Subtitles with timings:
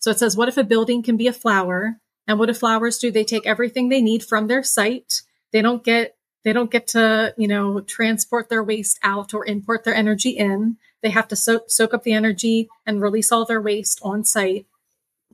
[0.00, 2.00] So it says, what if a building can be a flower?
[2.26, 3.10] And what do flowers do?
[3.10, 5.22] They take everything they need from their site.
[5.52, 9.84] They don't get they don't get to, you know, transport their waste out or import
[9.84, 10.78] their energy in.
[11.02, 14.66] They have to so- soak up the energy and release all their waste on site.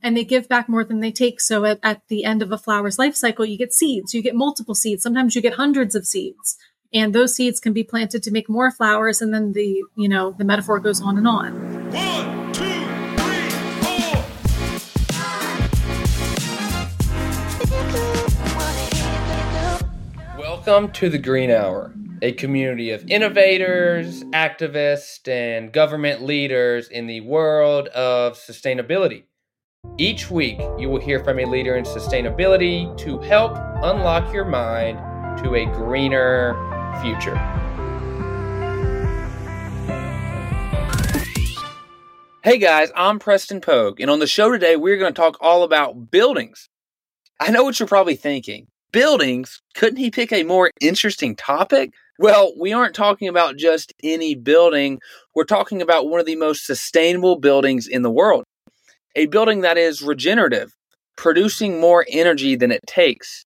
[0.03, 1.39] And they give back more than they take.
[1.39, 4.13] So at, at the end of a flower's life cycle, you get seeds.
[4.13, 5.01] You get multiple seeds.
[5.01, 6.57] Sometimes you get hundreds of seeds.
[6.93, 9.21] And those seeds can be planted to make more flowers.
[9.21, 12.36] And then the, you know, the metaphor goes on and on.
[20.67, 27.21] Welcome to the Green Hour a community of innovators, activists, and government leaders in the
[27.21, 29.23] world of sustainability.
[29.97, 34.97] Each week, you will hear from a leader in sustainability to help unlock your mind
[35.41, 36.53] to a greener
[37.01, 37.37] future.
[42.43, 45.63] Hey guys, I'm Preston Pogue, and on the show today, we're going to talk all
[45.63, 46.67] about buildings.
[47.39, 48.67] I know what you're probably thinking.
[48.97, 49.61] Buildings?
[49.75, 51.93] Couldn't he pick a more interesting topic?
[52.17, 54.99] Well, we aren't talking about just any building.
[55.35, 58.43] We're talking about one of the most sustainable buildings in the world.
[59.15, 60.73] A building that is regenerative,
[61.15, 63.45] producing more energy than it takes.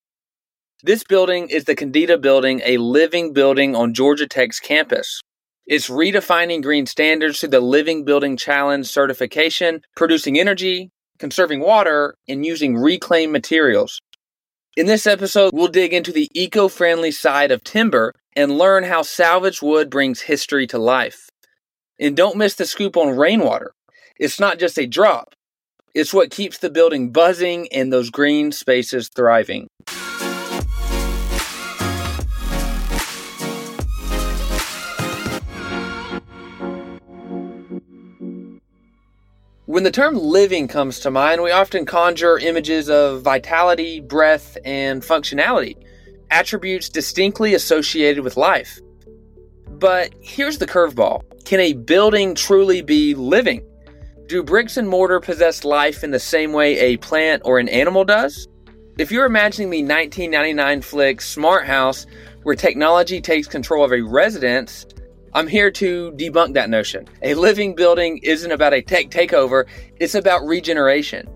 [0.84, 5.20] This building is the Kendeda Building, a living building on Georgia Tech's campus.
[5.66, 12.46] It's redefining green standards through the Living Building Challenge certification, producing energy, conserving water, and
[12.46, 14.00] using reclaimed materials.
[14.78, 19.02] In this episode, we'll dig into the eco friendly side of timber and learn how
[19.02, 21.30] salvaged wood brings history to life.
[22.00, 23.74] And don't miss the scoop on rainwater.
[24.18, 25.36] It's not just a drop,
[25.94, 29.68] it's what keeps the building buzzing and those green spaces thriving.
[39.72, 45.02] When the term living comes to mind, we often conjure images of vitality, breath, and
[45.02, 45.78] functionality,
[46.30, 48.82] attributes distinctly associated with life.
[49.70, 53.66] But here's the curveball can a building truly be living?
[54.28, 58.04] Do bricks and mortar possess life in the same way a plant or an animal
[58.04, 58.50] does?
[58.98, 62.06] If you're imagining the 1999 flick Smart House,
[62.44, 64.86] where technology takes control of a residence,
[65.34, 67.08] I'm here to debunk that notion.
[67.22, 69.66] A living building isn't about a tech takeover,
[69.98, 71.30] it's about regeneration.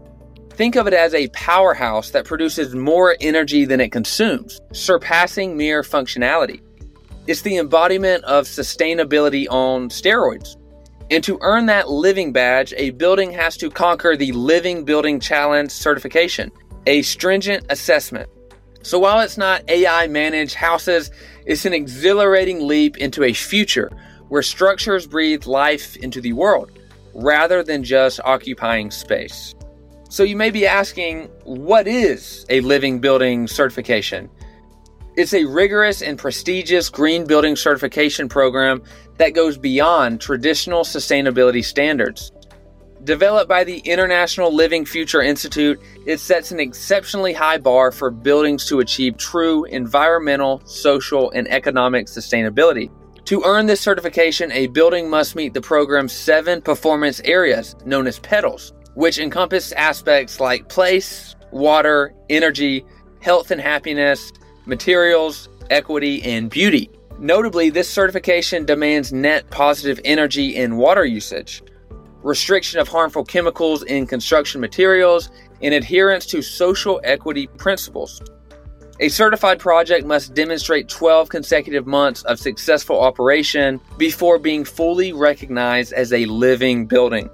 [0.49, 5.81] Think of it as a powerhouse that produces more energy than it consumes, surpassing mere
[5.81, 6.61] functionality.
[7.27, 10.57] It's the embodiment of sustainability on steroids.
[11.09, 15.71] And to earn that living badge, a building has to conquer the Living Building Challenge
[15.71, 16.51] certification,
[16.85, 18.29] a stringent assessment.
[18.85, 21.09] So while it's not AI managed houses,
[21.47, 23.89] it's an exhilarating leap into a future
[24.27, 26.69] where structures breathe life into the world
[27.15, 29.55] rather than just occupying space.
[30.11, 34.29] So you may be asking, what is a living building certification?
[35.17, 38.83] It's a rigorous and prestigious green building certification program
[39.17, 42.31] that goes beyond traditional sustainability standards.
[43.05, 48.65] Developed by the International Living Future Institute, it sets an exceptionally high bar for buildings
[48.65, 52.89] to achieve true environmental, social, and economic sustainability.
[53.25, 58.19] To earn this certification, a building must meet the program's seven performance areas, known as
[58.19, 62.83] PETALs, which encompass aspects like place, water, energy,
[63.21, 64.31] health and happiness,
[64.65, 66.89] materials, equity, and beauty.
[67.19, 71.61] Notably, this certification demands net positive energy and water usage
[72.25, 75.29] restriction of harmful chemicals in construction materials,
[75.61, 78.21] and adherence to social equity principles.
[78.99, 85.93] A certified project must demonstrate 12 consecutive months of successful operation before being fully recognized
[85.93, 87.29] as a living building.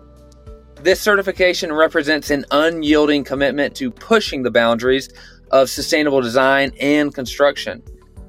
[0.75, 5.09] This certification represents an unyielding commitment to pushing the boundaries
[5.51, 7.81] of sustainable design and construction,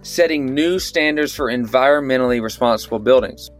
[0.02, 3.50] setting new standards for environmentally responsible buildings.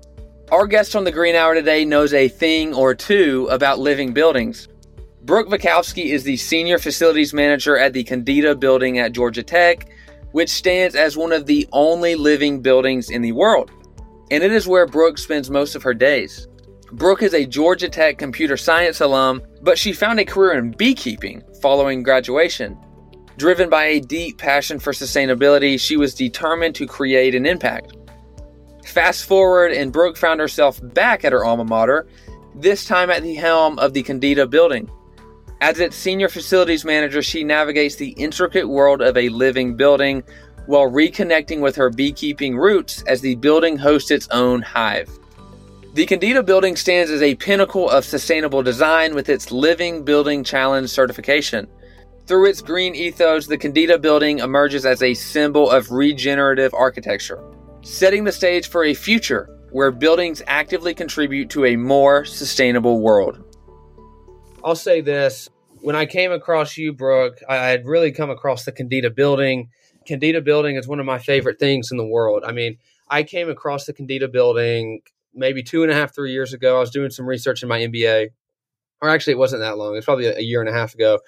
[0.53, 4.69] Our guest on the Green Hour today knows a thing or two about living buildings.
[5.23, 9.89] Brooke Vacovsky is the Senior Facilities Manager at the Kendeda Building at Georgia Tech,
[10.33, 13.71] which stands as one of the only living buildings in the world.
[14.31, 16.47] And it is where Brooke spends most of her days.
[16.93, 21.43] Brooke is a Georgia Tech computer science alum, but she found a career in beekeeping
[21.63, 22.77] following graduation.
[23.39, 27.97] Driven by a deep passion for sustainability, she was determined to create an impact.
[28.85, 32.07] Fast forward, and Brooke found herself back at her alma mater,
[32.55, 34.91] this time at the helm of the Kendeda building.
[35.61, 40.25] As its senior facilities manager, she navigates the intricate world of a living building
[40.67, 45.09] while reconnecting with her beekeeping roots as the building hosts its own hive.
[45.95, 50.89] The Kendeda building stands as a pinnacle of sustainable design with its Living Building Challenge
[50.89, 51.69] certification.
[52.27, 57.43] Through its green ethos, the Kendeda building emerges as a symbol of regenerative architecture,
[57.83, 63.43] setting the stage for a future where buildings actively contribute to a more sustainable world.
[64.65, 65.49] I'll say this
[65.81, 69.71] when I came across you, Brooke, I had really come across the Kendeda building.
[70.09, 72.45] Kendeda building is one of my favorite things in the world.
[72.47, 75.01] I mean, I came across the Kendeda building
[75.35, 76.77] maybe two and a half, three years ago.
[76.77, 78.29] I was doing some research in my MBA,
[79.01, 79.97] or actually, it wasn't that long.
[79.97, 81.19] It's probably a year and a half ago.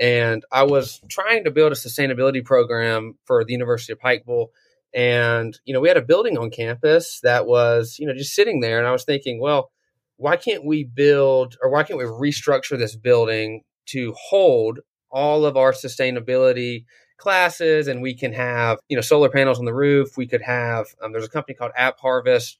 [0.00, 4.48] And I was trying to build a sustainability program for the University of Pikeville
[4.94, 8.60] and, you know, we had a building on campus that was, you know, just sitting
[8.60, 8.78] there.
[8.78, 9.70] And I was thinking, well,
[10.16, 14.80] why can't we build or why can't we restructure this building to hold
[15.10, 16.84] all of our sustainability
[17.16, 20.16] classes and we can have, you know, solar panels on the roof.
[20.16, 22.56] We could have, um, there's a company called AppHarvest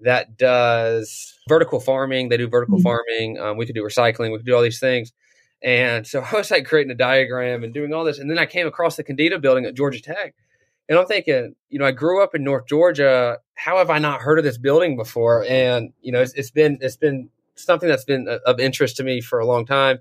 [0.00, 2.28] that does vertical farming.
[2.28, 2.82] They do vertical mm-hmm.
[2.82, 3.38] farming.
[3.38, 4.30] Um, we could do recycling.
[4.30, 5.12] We could do all these things.
[5.62, 8.18] And so I was like creating a diagram and doing all this.
[8.18, 10.34] And then I came across the Kendeda building at Georgia Tech.
[10.88, 13.38] And I'm thinking, you know, I grew up in North Georgia.
[13.54, 15.44] How have I not heard of this building before?
[15.44, 19.20] And you know, it's, it's been it's been something that's been of interest to me
[19.20, 19.98] for a long time.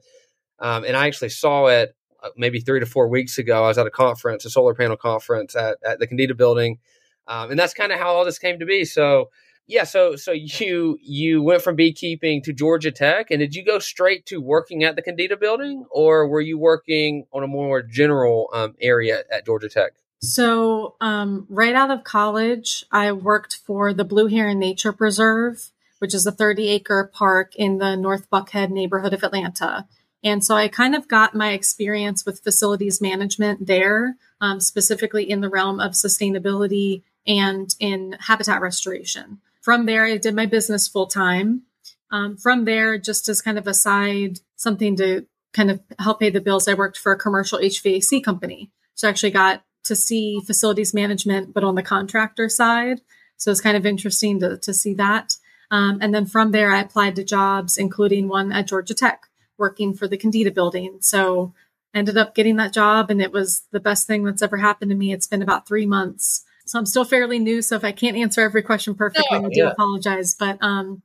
[0.59, 3.63] Um, and I actually saw it uh, maybe three to four weeks ago.
[3.63, 6.79] I was at a conference, a solar panel conference at, at the Kendeda building,
[7.27, 8.85] um, and that's kind of how all this came to be.
[8.85, 9.29] So
[9.67, 13.79] yeah, so so you you went from beekeeping to Georgia Tech, and did you go
[13.79, 18.49] straight to working at the Kendeda building, or were you working on a more general
[18.53, 19.93] um, area at Georgia Tech?
[20.23, 26.13] So, um, right out of college, I worked for the Blue Heron Nature Preserve, which
[26.13, 29.87] is a 30 acre park in the North Buckhead neighborhood of Atlanta.
[30.23, 35.41] And so I kind of got my experience with facilities management there, um, specifically in
[35.41, 39.39] the realm of sustainability and in habitat restoration.
[39.61, 41.63] From there, I did my business full time.
[42.11, 46.29] Um, from there, just as kind of a side, something to kind of help pay
[46.29, 48.69] the bills, I worked for a commercial HVAC company.
[48.93, 53.01] So I actually got to see facilities management, but on the contractor side.
[53.37, 55.35] So it's kind of interesting to, to see that.
[55.71, 59.23] Um, and then from there, I applied to jobs, including one at Georgia Tech,
[59.57, 60.97] working for the Kendeda building.
[60.99, 61.53] So
[61.93, 64.97] ended up getting that job, and it was the best thing that's ever happened to
[64.97, 65.13] me.
[65.13, 66.43] It's been about three months.
[66.65, 67.61] So I'm still fairly new.
[67.61, 69.71] So if I can't answer every question perfectly, I do yeah.
[69.71, 70.35] apologize.
[70.35, 71.01] But um,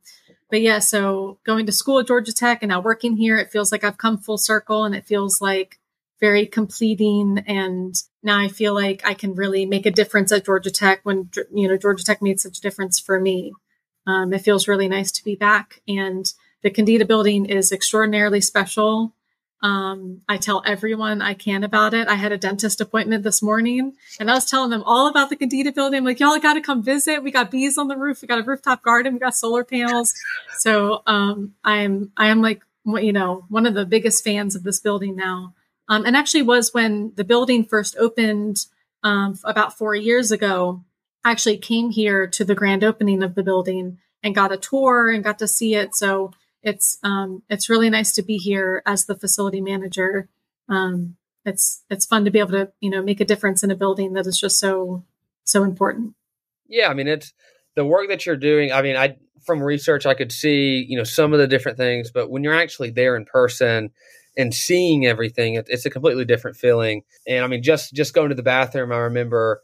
[0.49, 3.71] but yeah, so going to school at Georgia Tech and now working here, it feels
[3.71, 5.79] like I've come full circle and it feels like
[6.19, 7.95] very completing and
[8.27, 11.67] now I feel like I can really make a difference at Georgia Tech when you
[11.67, 13.53] know Georgia Tech made such a difference for me.
[14.05, 16.25] Um, it feels really nice to be back, and
[16.61, 19.13] the Kendeda building is extraordinarily special.
[19.63, 22.07] Um, I tell everyone I can about it.
[22.07, 25.37] I had a dentist appointment this morning, and I was telling them all about the
[25.37, 25.99] Kendeda building.
[25.99, 27.23] I'm like, y'all got to come visit.
[27.23, 28.21] We got bees on the roof.
[28.21, 29.13] We got a rooftop garden.
[29.13, 30.13] We got solar panels.
[30.59, 34.79] So um, I'm I am like you know one of the biggest fans of this
[34.79, 35.53] building now
[35.89, 38.65] um, and actually was when the building first opened
[39.03, 40.83] um, about four years ago.
[41.23, 45.09] I actually came here to the grand opening of the building and got a tour
[45.09, 45.95] and got to see it.
[45.95, 46.31] So
[46.63, 50.29] it's um, it's really nice to be here as the facility manager.
[50.69, 53.75] Um, it's it's fun to be able to you know make a difference in a
[53.75, 55.03] building that is just so
[55.43, 56.13] so important.
[56.67, 57.33] Yeah, I mean it's
[57.75, 58.71] the work that you're doing.
[58.71, 62.11] I mean, I from research I could see you know some of the different things,
[62.11, 63.91] but when you're actually there in person,
[64.37, 67.03] and seeing everything, it, it's a completely different feeling.
[67.27, 69.61] And I mean, just just going to the bathroom, I remember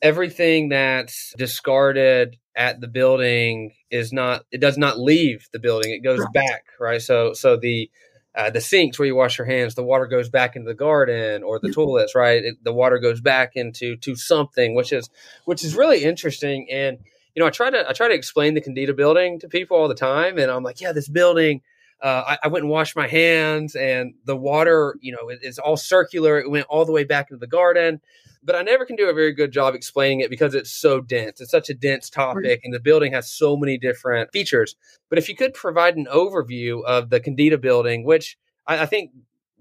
[0.00, 6.04] everything that's discarded at the building is not it does not leave the building it
[6.04, 7.02] goes back right?
[7.02, 7.90] So so the
[8.36, 11.42] uh, the sinks where you wash your hands the water goes back into the garden
[11.42, 12.44] or the toilets right?
[12.44, 15.10] It, the water goes back into to something which is
[15.46, 16.68] which is really interesting.
[16.70, 16.98] And
[17.34, 19.88] you know i try to i try to explain the Kendeda building to people all
[19.88, 21.62] the time and i'm like yeah this building
[22.04, 25.58] uh, I, I, went and washed my hands, and the water, you know, it, it's
[25.58, 26.38] all circular.
[26.38, 28.00] It went all the way back into the garden.
[28.42, 31.40] But I never can do a very good job explaining it because it's so dense.
[31.40, 34.76] It's such a dense topic, and the building has so many different features.
[35.08, 39.12] But if you could provide an overview of the Kendeda building, which I, I think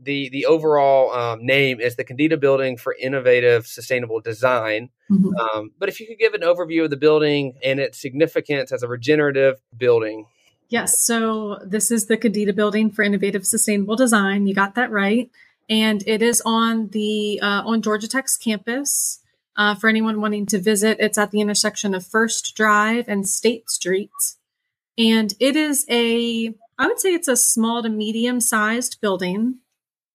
[0.01, 4.89] the the overall um, name is the Kendeda Building for Innovative Sustainable Design.
[5.09, 5.33] Mm-hmm.
[5.37, 8.83] Um, but if you could give an overview of the building and its significance as
[8.83, 10.25] a regenerative building.
[10.73, 11.01] Yes.
[11.01, 14.47] So this is the Kendeda Building for Innovative Sustainable Design.
[14.47, 15.29] You got that right.
[15.69, 19.19] And it is on the uh, on Georgia Tech's campus.
[19.55, 23.69] Uh, for anyone wanting to visit, it's at the intersection of First Drive and State
[23.69, 24.09] Street.
[24.97, 29.59] And it is a, I would say it's a small to medium sized building.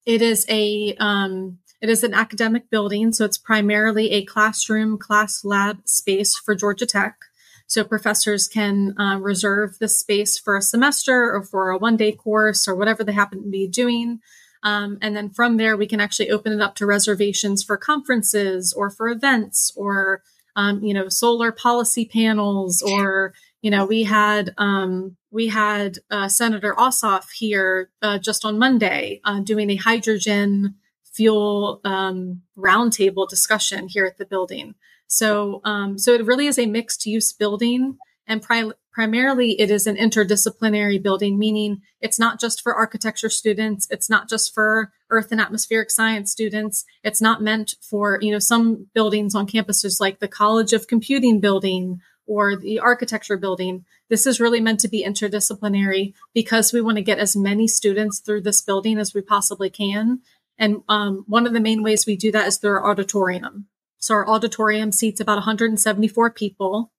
[0.07, 5.45] It is a, um, it is an academic building, so it's primarily a classroom, class
[5.45, 7.28] lab space for Georgia Tech.
[7.69, 12.13] So professors can uh, reserve the space for a semester or for a one day
[12.13, 14.21] course or whatever they happen to be doing.
[14.63, 18.73] Um, and then from there, we can actually open it up to reservations for conferences
[18.73, 20.23] or for events or,
[20.57, 26.29] um, you know, solar policy panels or, you know, we had, um, we had uh,
[26.29, 33.89] Senator Ossoff here uh, just on Monday uh, doing a hydrogen fuel um, roundtable discussion
[33.89, 34.75] here at the building.
[35.09, 37.97] So, um, so it really is a mixed use building,
[38.27, 43.89] and pri- primarily it is an interdisciplinary building, meaning it's not just for architecture students,
[43.91, 48.39] it's not just for earth and atmospheric science students, it's not meant for you know
[48.39, 53.87] some buildings on campuses like the College of Computing building or the architecture building.
[54.11, 58.21] This is really meant to be interdisciplinary because we want to get as many students
[58.21, 60.21] through this building as we possibly can.
[60.59, 63.69] And um, one of the main ways we do that is through our auditorium.
[63.99, 66.93] So our auditorium seats about 174 people.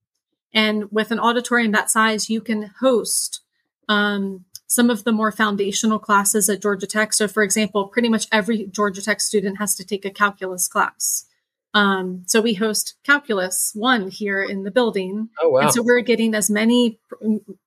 [0.54, 3.42] And with an auditorium that size, you can host
[3.88, 7.14] um, some of the more foundational classes at Georgia Tech.
[7.14, 11.26] So, for example, pretty much every Georgia Tech student has to take a calculus class.
[11.74, 15.30] Um, so we host calculus one here in the building.
[15.42, 15.60] Oh, wow.
[15.62, 17.00] And so we're getting as many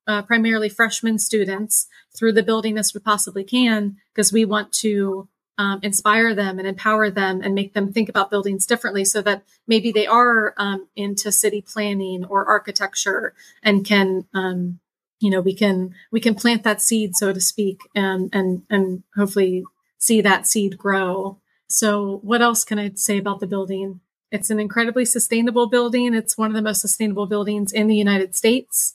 [0.06, 1.86] uh, primarily freshman students
[2.16, 5.28] through the building as we possibly can because we want to
[5.58, 9.42] um, inspire them and empower them and make them think about buildings differently so that
[9.66, 14.80] maybe they are um, into city planning or architecture and can um,
[15.20, 19.02] you know we can we can plant that seed so to speak and and and
[19.14, 19.64] hopefully
[19.98, 21.38] see that seed grow.
[21.68, 24.00] So what else can i say about the building?
[24.30, 26.14] It's an incredibly sustainable building.
[26.14, 28.94] It's one of the most sustainable buildings in the united states.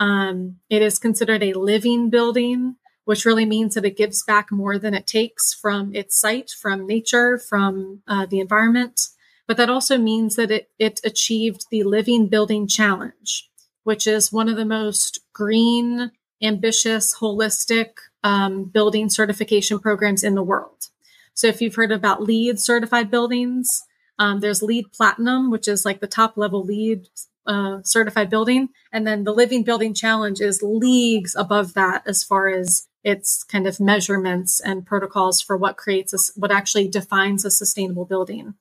[0.00, 2.76] Um, it is considered a living building
[3.08, 6.86] which really means that it gives back more than it takes from its site, from
[6.86, 9.00] nature, from uh, the environment.
[9.46, 13.48] But that also means that it, it achieved the Living Building Challenge,
[13.82, 16.10] which is one of the most green,
[16.42, 20.88] ambitious, holistic um, building certification programs in the world.
[21.32, 23.84] So if you've heard about LEED certified buildings,
[24.18, 27.06] um, there's LEED Platinum, which is like the top level LEED
[27.46, 28.68] uh, certified building.
[28.92, 33.66] And then the Living Building Challenge is leagues above that as far as its kind
[33.66, 38.54] of measurements and protocols for what creates a, what actually defines a sustainable building.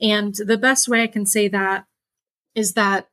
[0.00, 1.86] And the best way I can say that
[2.54, 3.08] is that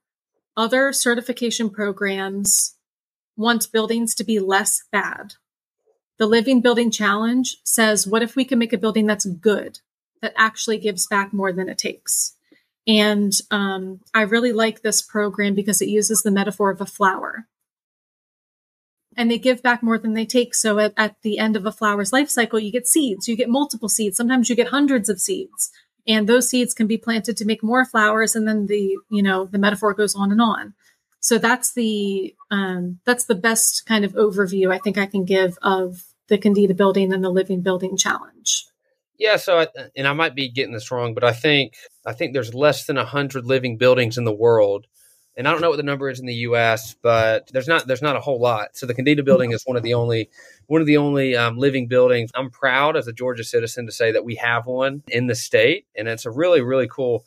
[0.58, 2.76] other certification programs
[3.38, 5.36] want buildings to be less bad.
[6.18, 9.80] The Living Building Challenge says, what if we can make a building that's good,
[10.22, 12.36] that actually gives back more than it takes?
[12.88, 17.48] And um, I really like this program because it uses the metaphor of a flower
[19.18, 20.56] and they give back more than they take.
[20.56, 23.50] So at, at the end of a flower's life cycle, you get seeds, you get
[23.50, 24.18] multiple seeds.
[24.18, 25.72] Sometimes you get hundreds of seeds
[26.08, 28.36] and those seeds can be planted to make more flowers.
[28.36, 30.74] And then the, you know, the metaphor goes on and on.
[31.20, 35.58] So that's the, um, that's the best kind of overview I think I can give
[35.62, 38.66] of the Kendeda building and the living building challenge.
[39.20, 41.74] Yeah, so I, and I might be getting this wrong, but I think
[42.08, 44.88] I think there's less than hundred living buildings in the world
[45.38, 48.02] and I don't know what the number is in the U.S., but there's not there's
[48.02, 48.76] not a whole lot.
[48.76, 50.30] So the Kendeda Building is one of the only
[50.68, 52.32] one of the only um, living buildings.
[52.36, 55.86] I'm proud as a Georgia citizen to say that we have one in the state,
[55.96, 57.24] and it's a really really cool,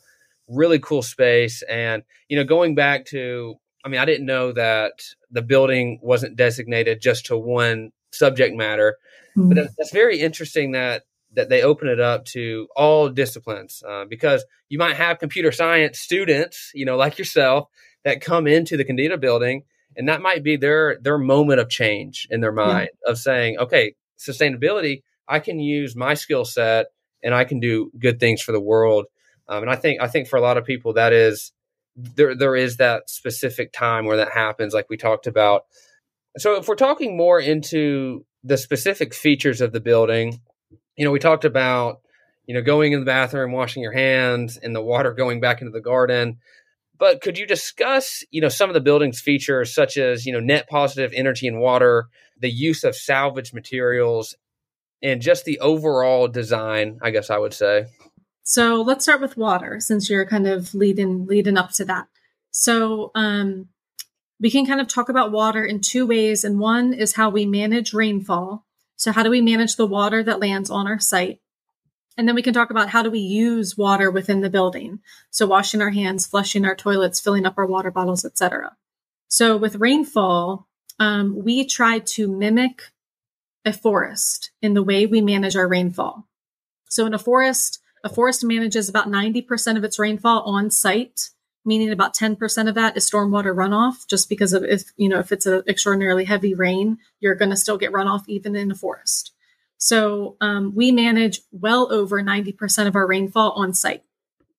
[0.47, 1.63] really cool space.
[1.63, 6.35] And you know, going back to, I mean, I didn't know that the building wasn't
[6.35, 8.97] designated just to one subject matter,
[9.35, 9.49] mm-hmm.
[9.49, 14.45] but that's very interesting that that they open it up to all disciplines uh, because
[14.69, 17.67] you might have computer science students, you know, like yourself,
[18.05, 19.63] that come into the Kendeda building,
[19.97, 23.11] and that might be their their moment of change in their mind yeah.
[23.11, 26.87] of saying, okay, sustainability, I can use my skill set
[27.21, 29.05] and I can do good things for the world.
[29.49, 31.51] Um, and I think I think for a lot of people that is
[31.95, 35.63] there there is that specific time where that happens, like we talked about.
[36.37, 40.41] So if we're talking more into the specific features of the building,
[40.95, 42.01] you know, we talked about
[42.45, 45.71] you know going in the bathroom, washing your hands, and the water going back into
[45.71, 46.37] the garden.
[46.97, 50.39] But could you discuss, you know, some of the building's features such as, you know,
[50.39, 52.07] net positive energy and water,
[52.39, 54.35] the use of salvage materials,
[55.01, 57.87] and just the overall design, I guess I would say.
[58.43, 62.07] So let's start with water since you're kind of leading leading up to that.
[62.51, 63.69] So um,
[64.39, 67.45] we can kind of talk about water in two ways, and one is how we
[67.45, 68.65] manage rainfall.
[68.95, 71.39] So how do we manage the water that lands on our site?
[72.17, 74.99] And then we can talk about how do we use water within the building.
[75.31, 78.75] So washing our hands, flushing our toilets, filling up our water bottles, etc.
[79.27, 80.67] So with rainfall,
[80.99, 82.83] um, we try to mimic
[83.65, 86.27] a forest in the way we manage our rainfall.
[86.87, 91.31] So in a forest, a forest manages about 90% of its rainfall on site
[91.65, 95.31] meaning about 10% of that is stormwater runoff, just because of if, you know, if
[95.31, 99.31] it's an extraordinarily heavy rain, you're going to still get runoff even in a forest.
[99.85, 104.01] So um, we manage well over 90% of our rainfall on site.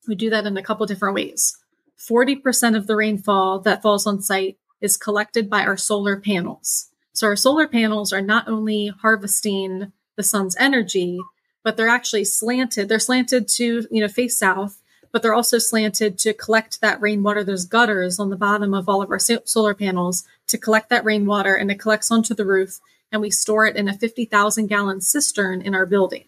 [0.06, 1.56] We do that in a couple different ways.
[1.98, 6.92] 40% of the rainfall that falls on site is collected by our solar panels.
[7.12, 11.18] So our solar panels are not only harvesting the sun's energy,
[11.64, 12.88] but they're actually slanted.
[12.88, 14.80] They're slanted to, you know, face south,
[15.10, 17.42] but they're also slanted to collect that rainwater.
[17.42, 21.56] There's gutters on the bottom of all of our solar panels to collect that rainwater
[21.56, 22.78] and it collects onto the roof
[23.16, 26.26] and we store it in a 50,000 gallon cistern in our building.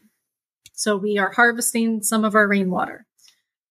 [0.73, 3.05] So we are harvesting some of our rainwater.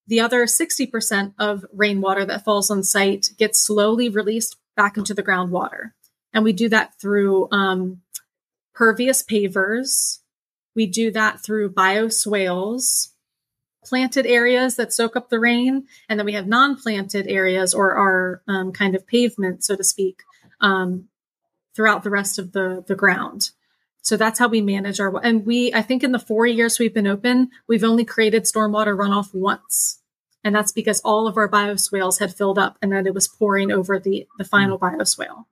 [0.06, 5.24] The other 60% of rainwater that falls on site gets slowly released back into the
[5.24, 5.94] groundwater.
[6.32, 8.02] And we do that through um,
[8.76, 10.20] pervious pavers.
[10.76, 13.14] We do that through bioswales,
[13.84, 15.88] planted areas that soak up the rain.
[16.08, 19.84] And then we have non planted areas or our um, kind of pavement, so to
[19.84, 20.22] speak,
[20.62, 21.10] um,
[21.78, 23.52] throughout the rest of the, the ground.
[24.02, 26.94] So that's how we manage our, and we, I think in the four years we've
[26.94, 30.02] been open, we've only created stormwater runoff once.
[30.44, 33.72] And that's because all of our bioswales had filled up and then it was pouring
[33.72, 35.46] over the, the final bioswale.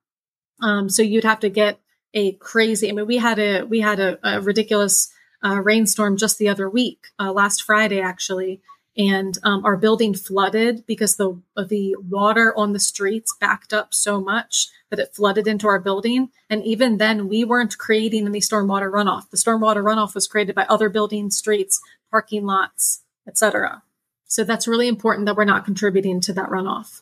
[0.61, 1.79] Um, so you'd have to get
[2.15, 5.11] a crazy, I mean, we had a, we had a, a ridiculous
[5.43, 8.61] uh, rainstorm just the other week, uh, last Friday, actually.
[8.97, 14.21] And um, our building flooded because the, the water on the streets backed up so
[14.21, 16.29] much that it flooded into our building.
[16.49, 19.29] And even then, we weren't creating any stormwater runoff.
[19.29, 23.83] The stormwater runoff was created by other buildings, streets, parking lots, etc.
[24.27, 27.01] So that's really important that we're not contributing to that runoff.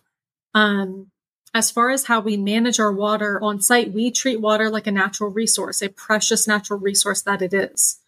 [0.56, 1.12] Um,
[1.54, 4.92] as far as how we manage our water on site, we treat water like a
[4.92, 8.00] natural resource, a precious natural resource that it is.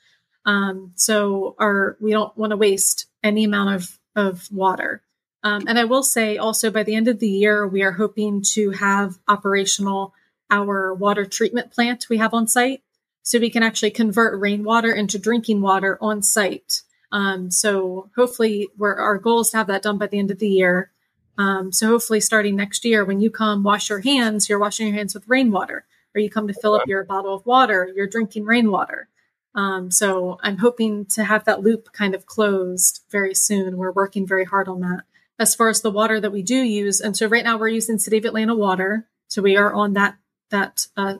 [0.45, 5.01] Um, so our we don't want to waste any amount of of water.
[5.43, 8.41] Um, and I will say also by the end of the year, we are hoping
[8.53, 10.13] to have operational
[10.49, 12.81] our water treatment plant we have on site.
[13.23, 16.81] So we can actually convert rainwater into drinking water on site.
[17.11, 20.39] Um, so hopefully we're, our goal is to have that done by the end of
[20.39, 20.91] the year.
[21.37, 24.95] Um, so hopefully starting next year, when you come wash your hands, you're washing your
[24.95, 28.45] hands with rainwater, or you come to fill up your bottle of water, you're drinking
[28.45, 29.09] rainwater.
[29.55, 33.77] Um, so I'm hoping to have that loop kind of closed very soon.
[33.77, 35.03] We're working very hard on that
[35.39, 36.99] as far as the water that we do use.
[36.99, 39.07] And so right now we're using City of Atlanta water.
[39.27, 40.17] So we are on that
[40.51, 41.15] that uh,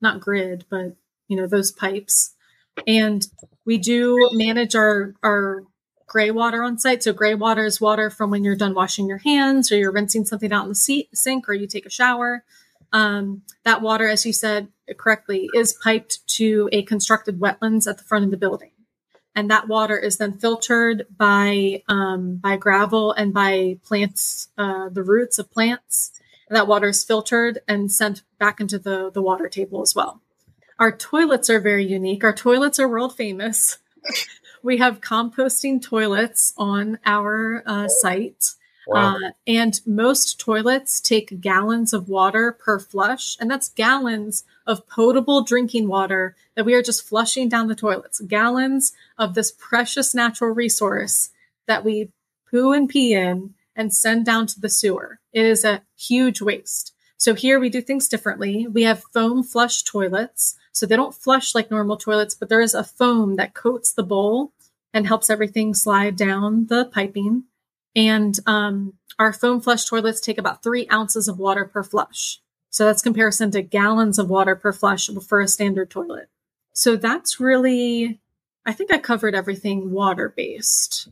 [0.00, 0.96] not grid, but
[1.28, 2.34] you know those pipes,
[2.86, 3.26] and
[3.64, 5.64] we do manage our our
[6.06, 7.02] gray water on site.
[7.02, 10.24] So gray water is water from when you're done washing your hands, or you're rinsing
[10.24, 12.44] something out in the sink, or you take a shower.
[12.92, 18.04] Um, that water, as you said correctly, is piped to a constructed wetlands at the
[18.04, 18.72] front of the building
[19.34, 25.02] and that water is then filtered by um, by gravel and by plants, uh, the
[25.02, 26.12] roots of plants.
[26.48, 30.20] And that water is filtered and sent back into the the water table as well.
[30.78, 32.24] Our toilets are very unique.
[32.24, 33.78] Our toilets are world famous.
[34.62, 38.54] we have composting toilets on our uh, site.
[38.86, 39.16] Wow.
[39.16, 45.42] Uh, and most toilets take gallons of water per flush, and that's gallons of potable
[45.42, 48.20] drinking water that we are just flushing down the toilets.
[48.20, 51.30] Gallons of this precious natural resource
[51.66, 52.10] that we
[52.50, 55.20] poo and pee in and send down to the sewer.
[55.32, 56.94] It is a huge waste.
[57.16, 58.66] So here we do things differently.
[58.66, 60.56] We have foam flush toilets.
[60.72, 64.02] So they don't flush like normal toilets, but there is a foam that coats the
[64.02, 64.52] bowl
[64.92, 67.44] and helps everything slide down the piping.
[67.94, 72.40] And um, our foam flush toilets take about three ounces of water per flush.
[72.70, 76.28] So that's comparison to gallons of water per flush for a standard toilet.
[76.72, 78.20] So that's really,
[78.64, 81.08] I think I covered everything water based.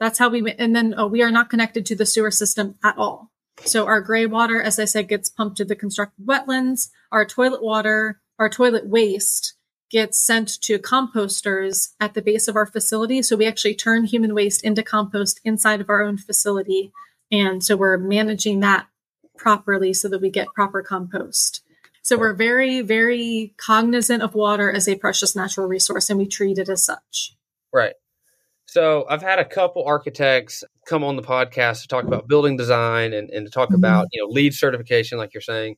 [0.00, 2.98] That's how we, and then oh, we are not connected to the sewer system at
[2.98, 3.30] all.
[3.64, 6.90] So our gray water, as I said, gets pumped to the constructed wetlands.
[7.10, 9.54] Our toilet water, our toilet waste
[9.90, 13.22] gets sent to composters at the base of our facility.
[13.22, 16.92] So we actually turn human waste into compost inside of our own facility.
[17.32, 18.86] And so we're managing that
[19.36, 21.62] properly so that we get proper compost.
[22.02, 26.58] So we're very, very cognizant of water as a precious natural resource and we treat
[26.58, 27.36] it as such.
[27.72, 27.94] Right.
[28.66, 33.14] So I've had a couple architects come on the podcast to talk about building design
[33.14, 33.76] and, and to talk mm-hmm.
[33.76, 35.76] about, you know, LEED certification, like you're saying.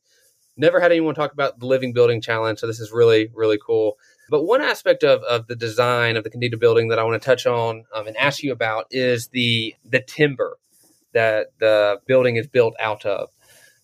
[0.61, 3.97] Never had anyone talk about the Living Building Challenge, so this is really, really cool.
[4.29, 7.27] But one aspect of, of the design of the Kendeda building that I want to
[7.27, 10.59] touch on um, and ask you about is the the timber
[11.15, 13.31] that the building is built out of.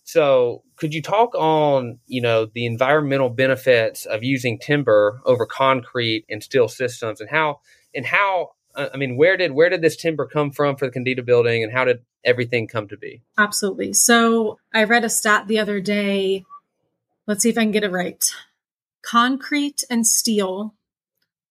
[0.05, 6.27] So, could you talk on, you know, the environmental benefits of using timber over concrete
[6.29, 7.61] and steel systems, and how
[7.95, 10.93] and how uh, I mean, where did where did this timber come from for the
[10.93, 13.23] Kendeda building, and how did everything come to be?
[13.39, 13.95] Absolutely.
[13.95, 16.45] So I read a stat the other day.
[17.27, 18.25] Let's see if I can get it right.
[19.03, 20.75] Concrete and steel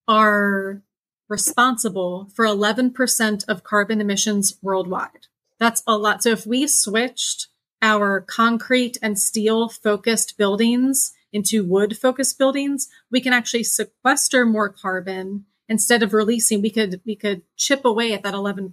[0.08, 0.82] are
[1.28, 5.26] responsible for 11% of carbon emissions worldwide.
[5.58, 6.22] That's a lot.
[6.22, 7.48] So if we switched
[7.82, 14.68] our concrete and steel focused buildings into wood focused buildings, we can actually sequester more
[14.68, 16.62] carbon instead of releasing.
[16.62, 18.72] We could, we could chip away at that 11%.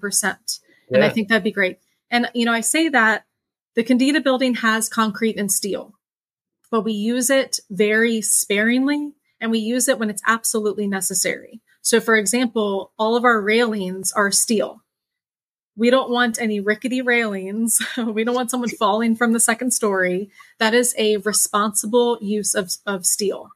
[0.90, 0.96] Yeah.
[0.96, 1.80] And I think that'd be great.
[2.10, 3.26] And, you know, I say that
[3.76, 5.96] the Kendeda building has concrete and steel,
[6.74, 11.62] but we use it very sparingly and we use it when it's absolutely necessary.
[11.84, 14.82] So, for example, all of our railings are steel.
[15.76, 17.80] We don't want any rickety railings.
[17.98, 20.32] we don't want someone falling from the second story.
[20.58, 23.52] That is a responsible use of, of steel.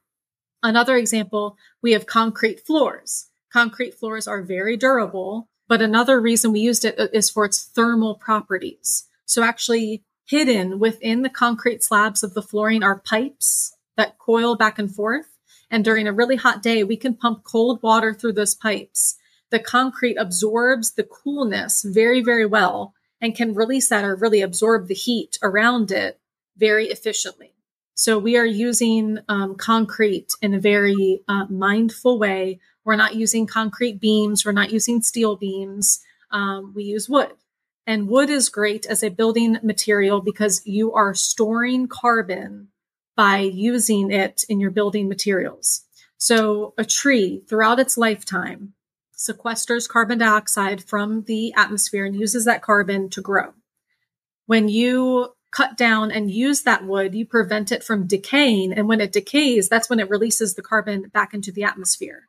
[0.62, 3.30] Another example, we have concrete floors.
[3.52, 7.64] Concrete floors are very durable, but another reason we used it uh, is for its
[7.64, 9.08] thermal properties.
[9.26, 14.78] So actually hidden within the concrete slabs of the flooring are pipes that coil back
[14.78, 15.38] and forth
[15.70, 19.18] and during a really hot day, we can pump cold water through those pipes.
[19.50, 24.88] The concrete absorbs the coolness very, very well and can release that or really absorb
[24.88, 26.20] the heat around it
[26.56, 27.54] very efficiently.
[27.94, 32.60] So we are using um, concrete in a very uh, mindful way.
[32.86, 34.46] We're not using concrete beams.
[34.46, 36.00] We're not using steel beams.
[36.30, 37.32] Um, we use wood.
[37.88, 42.68] And wood is great as a building material because you are storing carbon
[43.16, 45.86] by using it in your building materials.
[46.18, 48.74] So a tree throughout its lifetime
[49.18, 53.54] sequesters carbon dioxide from the atmosphere and uses that carbon to grow.
[54.46, 58.74] When you cut down and use that wood, you prevent it from decaying.
[58.74, 62.28] And when it decays, that's when it releases the carbon back into the atmosphere.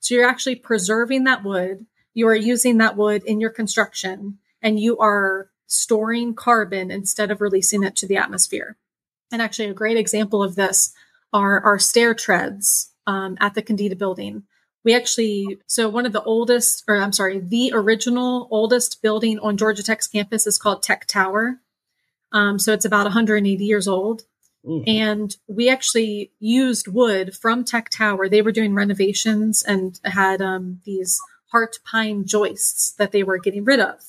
[0.00, 1.86] So you're actually preserving that wood.
[2.14, 7.40] You are using that wood in your construction and you are storing carbon instead of
[7.40, 8.76] releasing it to the atmosphere.
[9.30, 10.92] And actually, a great example of this
[11.32, 14.44] are our stair treads um, at the Kendeda building.
[14.84, 19.56] We actually, so one of the oldest, or I'm sorry, the original oldest building on
[19.56, 21.60] Georgia Tech's campus is called Tech Tower.
[22.32, 24.22] Um, so it's about 180 years old.
[24.66, 24.84] Mm.
[24.86, 28.28] And we actually used wood from Tech Tower.
[28.28, 31.18] They were doing renovations and had um, these
[31.52, 34.00] heart pine joists that they were getting rid of.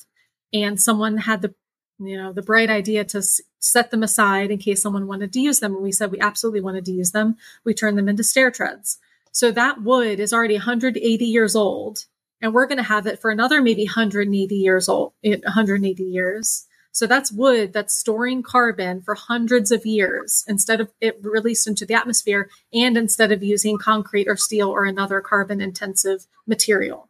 [0.54, 1.54] And someone had the
[1.98, 5.40] you know, the bright idea to s- set them aside in case someone wanted to
[5.40, 5.74] use them.
[5.74, 7.36] And we said we absolutely wanted to use them.
[7.64, 8.98] We turned them into stair treads.
[9.30, 12.06] So that wood is already 180 years old,
[12.40, 16.66] and we're going to have it for another maybe 180 years old, 180 years.
[16.92, 21.84] So that's wood that's storing carbon for hundreds of years instead of it released into
[21.84, 27.08] the atmosphere and instead of using concrete or steel or another carbon intensive material.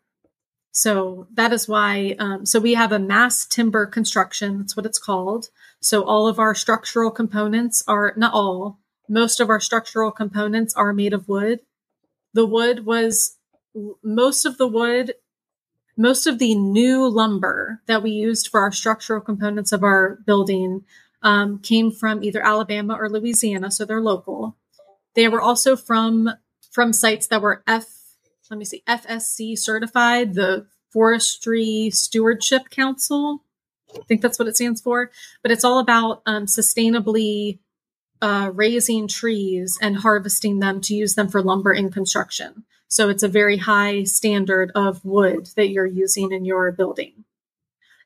[0.76, 4.58] So that is why, um, so we have a mass timber construction.
[4.58, 5.46] That's what it's called.
[5.80, 10.92] So all of our structural components are not all, most of our structural components are
[10.92, 11.60] made of wood.
[12.32, 13.36] The wood was
[14.02, 15.14] most of the wood,
[15.96, 20.84] most of the new lumber that we used for our structural components of our building
[21.22, 23.70] um, came from either Alabama or Louisiana.
[23.70, 24.56] So they're local.
[25.14, 26.30] They were also from,
[26.72, 27.86] from sites that were F
[28.50, 33.42] let me see, FSC certified, the Forestry Stewardship Council.
[33.94, 35.10] I think that's what it stands for.
[35.42, 37.58] But it's all about um, sustainably
[38.20, 42.64] uh, raising trees and harvesting them to use them for lumber in construction.
[42.88, 47.24] So it's a very high standard of wood that you're using in your building.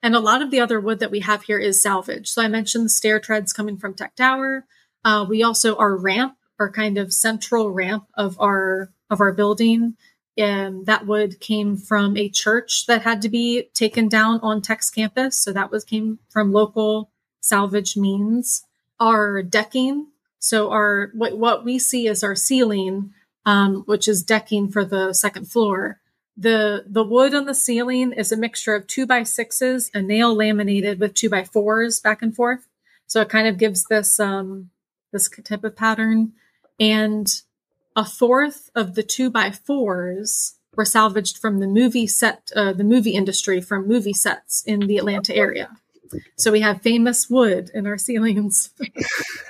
[0.03, 2.29] And a lot of the other wood that we have here is salvage.
[2.29, 4.65] So I mentioned the stair treads coming from Tech Tower.
[5.05, 9.97] Uh, we also our ramp, our kind of central ramp of our of our building
[10.39, 14.91] um, that wood came from a church that had to be taken down on Tech's
[14.91, 15.39] campus.
[15.39, 18.65] So that was came from local salvage means.
[19.01, 20.09] Our decking,
[20.41, 23.13] so our what what we see as our ceiling,
[23.47, 26.01] um, which is decking for the second floor.
[26.37, 30.35] The the wood on the ceiling is a mixture of two by sixes, a nail
[30.35, 32.67] laminated with two by fours back and forth.
[33.07, 34.71] So it kind of gives this um,
[35.13, 36.33] this type of pattern.
[36.81, 37.43] And
[37.99, 42.85] a fourth of the two by fours were salvaged from the movie set, uh, the
[42.85, 45.69] movie industry from movie sets in the Atlanta area.
[46.37, 48.71] So we have famous wood in our ceilings.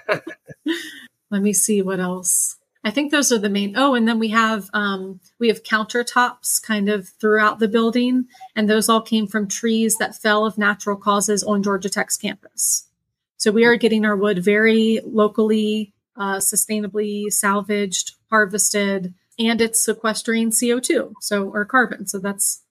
[1.31, 2.57] Let me see what else.
[2.83, 3.75] I think those are the main.
[3.77, 8.71] Oh, and then we have um, we have countertops kind of throughout the building, and
[8.71, 12.89] those all came from trees that fell of natural causes on Georgia Tech's campus.
[13.37, 20.51] So we are getting our wood very locally, uh, sustainably salvaged harvested and it's sequestering
[20.51, 22.07] CO2, so or carbon.
[22.07, 22.63] So that's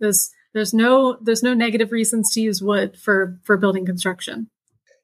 [0.00, 4.48] this there's no there's no negative reasons to use wood for for building construction.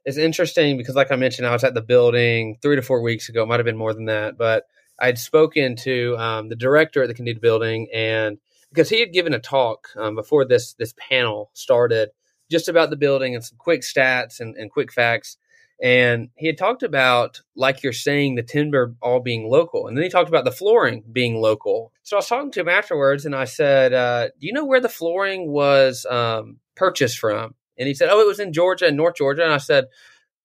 [0.04, 3.28] It's interesting because like i mentioned i was at the building three to four weeks
[3.28, 3.42] ago.
[3.42, 4.64] It might have been more than that but
[5.00, 9.32] i'd spoken to um, the director at the Kendeda building and because he had given
[9.32, 12.10] a talk um, before this this panel started
[12.50, 15.38] just about the building and some quick stats and, and quick facts
[15.84, 19.86] and he had talked about, like you're saying, the timber all being local.
[19.86, 21.92] And then he talked about the flooring being local.
[22.02, 24.80] So I was talking to him afterwards and I said, uh, Do you know where
[24.80, 27.54] the flooring was um, purchased from?
[27.76, 29.44] And he said, Oh, it was in Georgia, in North Georgia.
[29.44, 29.84] And I said,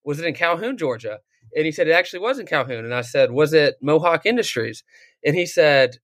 [0.04, 1.20] Was it in Calhoun, Georgia?
[1.56, 2.84] And he said, It actually was in Calhoun.
[2.84, 4.84] And I said, Was it Mohawk Industries?
[5.26, 6.00] And he said,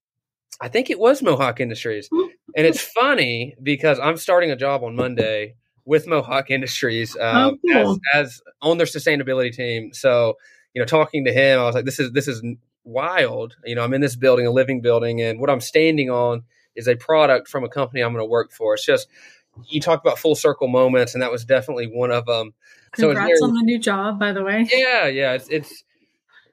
[0.62, 2.08] I think it was Mohawk Industries.
[2.56, 7.72] And it's funny because I'm starting a job on Monday with Mohawk Industries um, oh,
[7.72, 7.98] cool.
[8.12, 9.94] as, as on their sustainability team.
[9.94, 10.34] So,
[10.74, 12.44] you know, talking to him, I was like, this is this is
[12.84, 13.56] wild.
[13.64, 16.42] You know, I'm in this building, a living building, and what I'm standing on
[16.74, 18.74] is a product from a company I'm going to work for.
[18.74, 19.08] It's just
[19.68, 22.52] you talk about full circle moments, and that was definitely one of them.
[22.92, 24.68] Congrats so on the new job, by the way.
[24.70, 25.84] Yeah, yeah, it's it's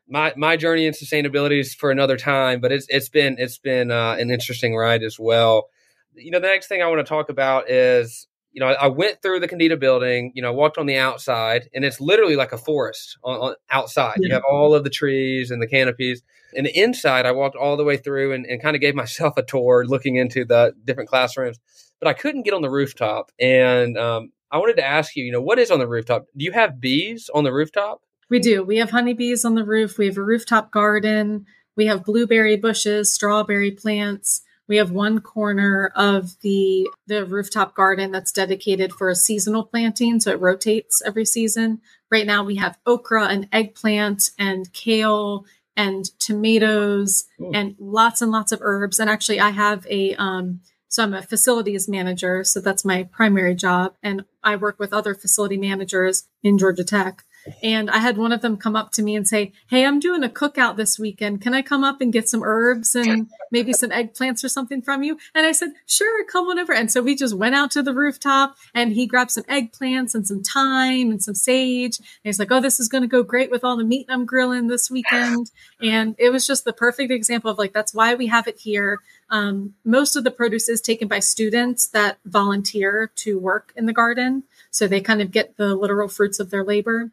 [0.07, 3.91] my my journey in sustainability is for another time, but it's it's been it's been
[3.91, 5.69] uh, an interesting ride as well.
[6.13, 9.21] You know, the next thing I want to talk about is you know, I went
[9.21, 12.57] through the Kendeda building, you know, walked on the outside and it's literally like a
[12.57, 14.17] forest on, on outside.
[14.19, 14.27] Yeah.
[14.27, 16.21] You have all of the trees and the canopies.
[16.55, 19.33] And the inside, I walked all the way through and, and kind of gave myself
[19.37, 21.59] a tour looking into the different classrooms,
[21.99, 23.31] but I couldn't get on the rooftop.
[23.39, 26.27] And um, I wanted to ask you, you know, what is on the rooftop?
[26.37, 28.01] Do you have bees on the rooftop?
[28.29, 28.63] We do.
[28.63, 29.97] We have honeybees on the roof.
[29.97, 31.45] We have a rooftop garden.
[31.75, 34.42] We have blueberry bushes, strawberry plants.
[34.67, 40.19] We have one corner of the the rooftop garden that's dedicated for a seasonal planting,
[40.19, 41.81] so it rotates every season.
[42.09, 45.45] Right now we have okra and eggplant and kale
[45.75, 48.99] and tomatoes and lots and lots of herbs.
[48.99, 53.55] And actually, I have a um, so I'm a facilities manager, so that's my primary
[53.55, 57.25] job, and I work with other facility managers in Georgia Tech.
[57.61, 60.23] And I had one of them come up to me and say, Hey, I'm doing
[60.23, 61.41] a cookout this weekend.
[61.41, 65.03] Can I come up and get some herbs and maybe some eggplants or something from
[65.03, 65.17] you?
[65.35, 66.73] And I said, Sure, come on over.
[66.73, 70.27] And so we just went out to the rooftop and he grabbed some eggplants and
[70.27, 71.97] some thyme and some sage.
[71.99, 74.25] And he's like, Oh, this is going to go great with all the meat I'm
[74.25, 75.51] grilling this weekend.
[75.81, 78.99] And it was just the perfect example of like, that's why we have it here.
[79.29, 83.93] Um, most of the produce is taken by students that volunteer to work in the
[83.93, 84.43] garden.
[84.71, 87.11] So they kind of get the literal fruits of their labor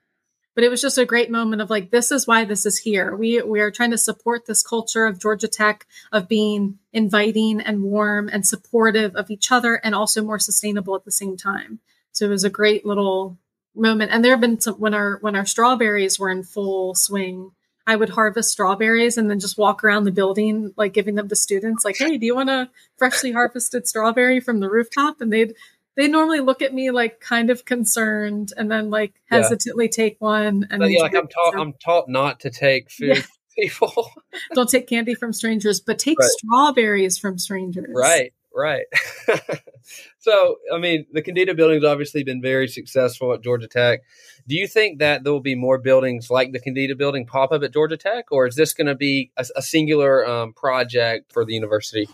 [0.54, 3.14] but it was just a great moment of like this is why this is here.
[3.14, 7.82] We we are trying to support this culture of georgia tech of being inviting and
[7.82, 11.80] warm and supportive of each other and also more sustainable at the same time.
[12.12, 13.38] So it was a great little
[13.74, 14.10] moment.
[14.12, 17.52] And there have been some when our when our strawberries were in full swing
[17.86, 21.34] I would harvest strawberries and then just walk around the building, like giving them to
[21.34, 25.56] students, like, "Hey, do you want a freshly harvested strawberry from the rooftop?" And they'd
[25.96, 29.90] they normally look at me like kind of concerned and then like hesitantly yeah.
[29.90, 33.22] take one and yeah, like I'm taught I'm taught not to take food yeah.
[33.58, 34.10] people.
[34.54, 36.28] Don't take candy from strangers, but take right.
[36.28, 37.90] strawberries from strangers.
[37.94, 38.86] Right, right.
[40.18, 44.00] so, I mean, the Kendeda building's obviously been very successful at Georgia Tech.
[44.48, 47.62] Do you think that there will be more buildings like the Kendeda building pop up
[47.62, 51.44] at Georgia Tech, or is this going to be a, a singular um, project for
[51.44, 52.08] the university?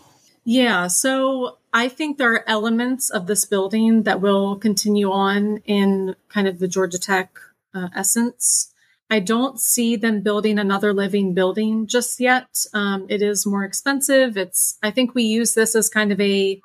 [0.49, 6.15] Yeah, so I think there are elements of this building that will continue on in
[6.29, 7.37] kind of the Georgia Tech
[7.75, 8.73] uh, essence.
[9.09, 12.47] I don't see them building another living building just yet.
[12.73, 14.37] Um, it is more expensive.
[14.37, 16.61] It's, I think we use this as kind of a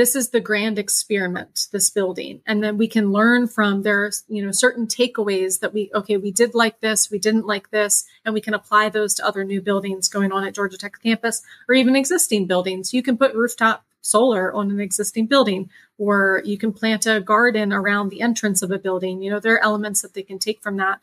[0.00, 2.40] this is the grand experiment this building.
[2.46, 6.32] And then we can learn from there's you know certain takeaways that we okay we
[6.32, 9.60] did like this we didn't like this and we can apply those to other new
[9.60, 12.94] buildings going on at georgia tech campus or even existing buildings.
[12.94, 17.70] You can put rooftop solar on an existing building or you can plant a garden
[17.70, 19.20] around the entrance of a building.
[19.20, 21.00] You know there are elements that they can take from that.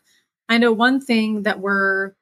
[0.48, 2.14] I know one thing that we're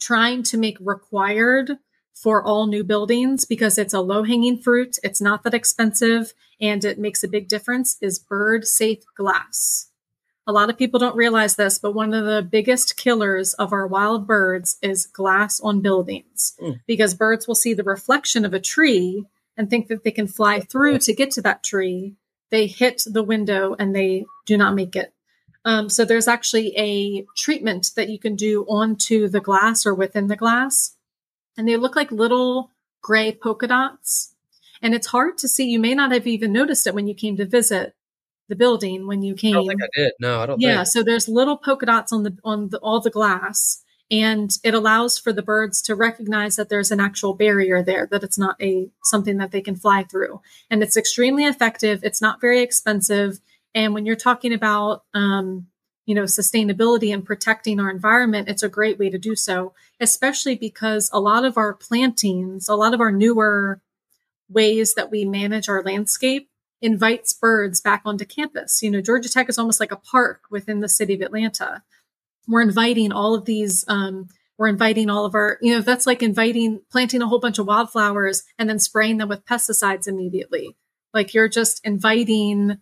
[0.00, 1.72] trying to make required
[2.14, 4.98] for all new buildings because it's a low hanging fruit.
[5.02, 9.88] It's not that expensive and it makes a big difference is bird safe glass.
[10.46, 13.86] A lot of people don't realize this, but one of the biggest killers of our
[13.86, 16.80] wild birds is glass on buildings mm.
[16.86, 19.24] because birds will see the reflection of a tree
[19.56, 22.16] and think that they can fly through to get to that tree.
[22.50, 25.12] They hit the window and they do not make it.
[25.64, 30.26] Um, so there's actually a treatment that you can do onto the glass or within
[30.26, 30.96] the glass
[31.56, 34.34] and they look like little gray polka dots.
[34.80, 35.68] And it's hard to see.
[35.68, 37.94] You may not have even noticed it when you came to visit
[38.48, 39.54] the building when you came.
[39.54, 40.12] I don't think I did.
[40.20, 40.60] No, I don't.
[40.60, 40.88] Yeah, think.
[40.88, 45.18] so there's little polka dots on the on the, all the glass, and it allows
[45.18, 48.90] for the birds to recognize that there's an actual barrier there that it's not a
[49.04, 53.40] something that they can fly through and it's extremely effective it's not very expensive
[53.74, 55.66] and when you're talking about um,
[56.06, 60.54] you know sustainability and protecting our environment it's a great way to do so especially
[60.54, 63.80] because a lot of our plantings a lot of our newer
[64.48, 66.48] ways that we manage our landscape
[66.80, 68.82] invites birds back onto campus.
[68.82, 71.82] You know georgia tech is almost like a park within the city of atlanta.
[72.48, 76.22] We're inviting all of these um, we're inviting all of our you know that's like
[76.22, 80.76] inviting planting a whole bunch of wildflowers and then spraying them with pesticides immediately.
[81.14, 82.78] Like you're just inviting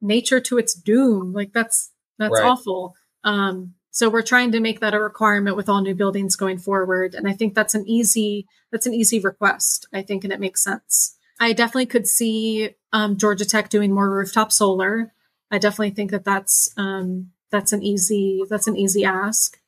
[0.00, 1.32] nature to its doom.
[1.32, 2.44] Like that's that's right.
[2.44, 6.58] awful um, so we're trying to make that a requirement with all new buildings going
[6.58, 10.38] forward and i think that's an easy that's an easy request i think and it
[10.38, 15.12] makes sense i definitely could see um, georgia tech doing more rooftop solar
[15.50, 19.58] i definitely think that that's um, that's an easy that's an easy ask.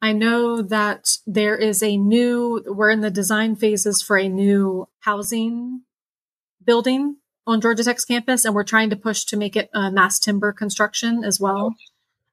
[0.00, 4.88] I know that there is a new we're in the design phases for a new
[5.00, 5.82] housing
[6.64, 10.18] building on Georgia Tech's campus, and we're trying to push to make it a mass
[10.18, 11.74] timber construction as well.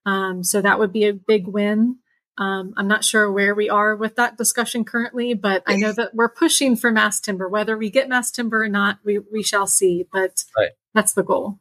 [0.05, 1.97] Um, so that would be a big win.
[2.37, 6.15] Um, I'm not sure where we are with that discussion currently, but I know that
[6.15, 7.47] we're pushing for mass timber.
[7.47, 10.07] Whether we get mass timber or not, we, we shall see.
[10.11, 10.71] But right.
[10.93, 11.59] that's the goal.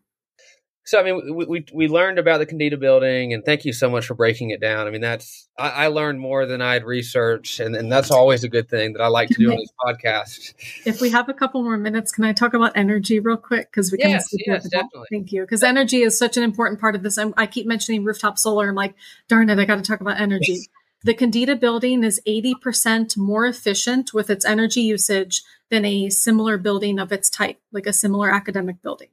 [0.90, 3.88] So I mean, we, we, we learned about the Kendeda building, and thank you so
[3.88, 4.88] much for breaking it down.
[4.88, 8.48] I mean, that's I, I learned more than I'd researched, and, and that's always a
[8.48, 10.52] good thing that I like to do on this podcast.
[10.84, 13.70] If we have a couple more minutes, can I talk about energy real quick?
[13.70, 14.10] Because we can.
[14.10, 15.06] Yes, yes, definitely.
[15.12, 15.42] Thank you.
[15.42, 17.18] Because energy is such an important part of this.
[17.18, 18.68] I'm, i keep mentioning rooftop solar.
[18.68, 18.96] I'm like,
[19.28, 20.66] darn it, I got to talk about energy.
[21.04, 26.98] The Kendeda building is 80% more efficient with its energy usage than a similar building
[26.98, 29.10] of its type, like a similar academic building.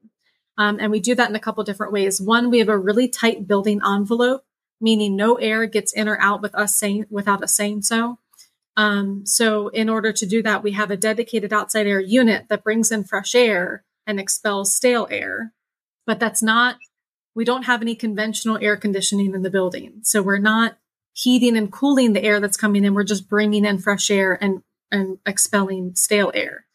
[0.58, 2.20] Um, and we do that in a couple different ways.
[2.20, 4.44] One, we have a really tight building envelope,
[4.82, 8.20] meaning no air gets in or out with us saying without us saying so.
[8.76, 12.64] Um, so in order to do that, we have a dedicated outside air unit that
[12.64, 15.54] brings in fresh air and expels stale air.
[16.06, 16.78] But that's not,
[17.36, 20.00] we don't have any conventional air conditioning in the building.
[20.04, 20.78] So we're not
[21.14, 22.94] heating and cooling the air that's coming in.
[22.94, 26.66] We're just bringing in fresh air and, and expelling stale air.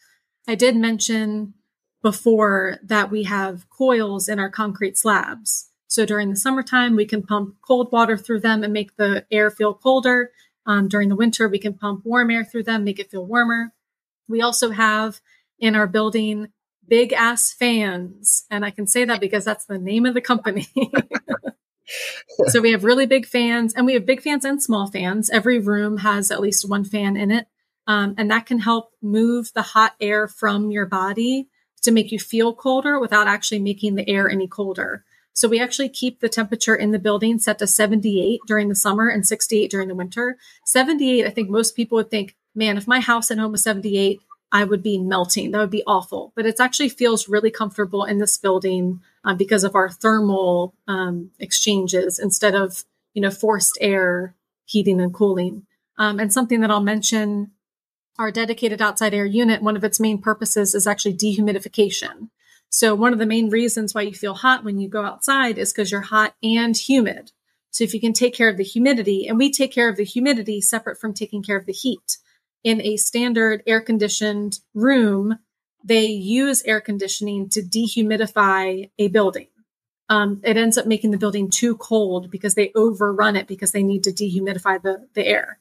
[0.49, 1.55] I did mention
[2.03, 5.71] before that we have coils in our concrete slabs.
[5.87, 9.51] So during the summertime, we can pump cold water through them and make the air
[9.51, 10.31] feel colder.
[10.67, 13.73] Um, during the winter, we can pump warm air through them, make it feel warmer.
[14.29, 15.21] We also have
[15.59, 16.49] in our building
[16.89, 18.45] big ass fans.
[18.51, 20.69] And I can say that because that's the name of the company.
[22.49, 25.31] so we have really big fans and we have big fans and small fans.
[25.31, 27.47] Every room has at least one fan in it.
[27.87, 31.49] Um, and that can help move the hot air from your body
[31.83, 35.05] to make you feel colder without actually making the air any colder.
[35.35, 39.09] So we actually keep the temperature in the building set to 78 during the summer
[39.09, 40.37] and 68 during the winter.
[40.67, 44.21] 78, I think most people would think, man, if my house at home was 78,
[44.53, 45.51] I would be melting.
[45.51, 46.33] That would be awful.
[46.37, 51.31] But it actually feels really comfortable in this building um, because of our thermal um,
[51.39, 54.35] exchanges instead of, you know, forced air
[54.67, 55.67] heating and cooling.
[55.97, 57.53] Um, and something that I'll mention
[58.19, 62.29] our dedicated outside air unit, one of its main purposes is actually dehumidification.
[62.69, 65.73] So one of the main reasons why you feel hot when you go outside is
[65.73, 67.33] because you're hot and humid.
[67.71, 70.05] So if you can take care of the humidity, and we take care of the
[70.05, 72.19] humidity separate from taking care of the heat.
[72.65, 75.39] In a standard air conditioned room,
[75.85, 79.49] they use air conditioning to dehumidify a building.
[80.09, 83.83] Um, it ends up making the building too cold because they overrun it because they
[83.83, 85.59] need to dehumidify the, the air.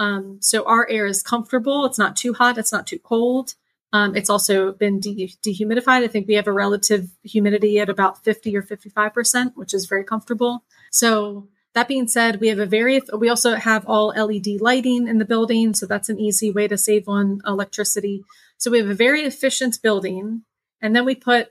[0.00, 1.84] Um, so our air is comfortable.
[1.84, 2.56] It's not too hot.
[2.56, 3.54] It's not too cold.
[3.92, 6.02] Um, it's also been de- dehumidified.
[6.02, 10.04] I think we have a relative humidity at about 50 or 55%, which is very
[10.04, 10.64] comfortable.
[10.90, 15.18] So that being said, we have a very, we also have all LED lighting in
[15.18, 15.74] the building.
[15.74, 18.24] So that's an easy way to save on electricity.
[18.56, 20.44] So we have a very efficient building.
[20.80, 21.48] And then we put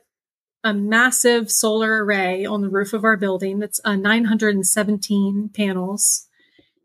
[0.64, 3.60] a massive solar array on the roof of our building.
[3.60, 6.29] That's uh, 917 panels.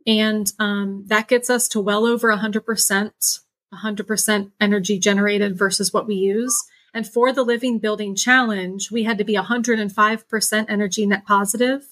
[0.07, 3.41] And um, that gets us to well over 100%,
[3.73, 6.57] 100% energy generated versus what we use.
[6.93, 11.83] And for the Living Building Challenge, we had to be 105% energy net positive.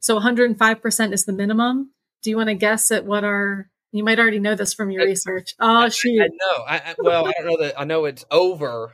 [0.00, 1.92] So 105% is the minimum.
[2.22, 5.02] Do you want to guess at what our you might already know this from your
[5.02, 5.54] I, research.
[5.58, 6.20] Oh, shoot.
[6.20, 6.64] I, know.
[6.66, 7.80] I, I, well, I don't know that.
[7.80, 8.92] I know it's over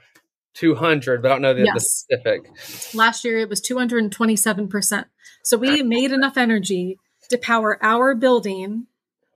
[0.54, 1.74] 200, but I don't know the, yes.
[1.74, 2.94] the specific.
[2.94, 5.04] Last year it was 227%.
[5.44, 6.98] So we made enough energy
[7.32, 8.86] to power our building,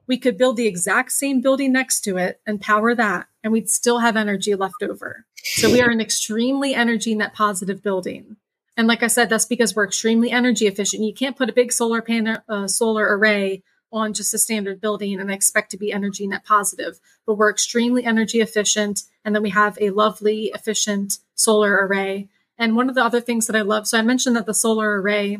[0.07, 3.69] we could build the exact same building next to it and power that, and we'd
[3.69, 5.27] still have energy left over.
[5.43, 8.37] So we are an extremely energy net positive building.
[8.77, 11.03] And like I said, that's because we're extremely energy efficient.
[11.03, 15.19] You can't put a big solar panel, uh, solar array on just a standard building
[15.19, 19.03] and expect to be energy net positive, but we're extremely energy efficient.
[19.25, 22.29] And then we have a lovely, efficient solar array.
[22.59, 25.01] And one of the other things that I love, so I mentioned that the solar
[25.01, 25.39] array,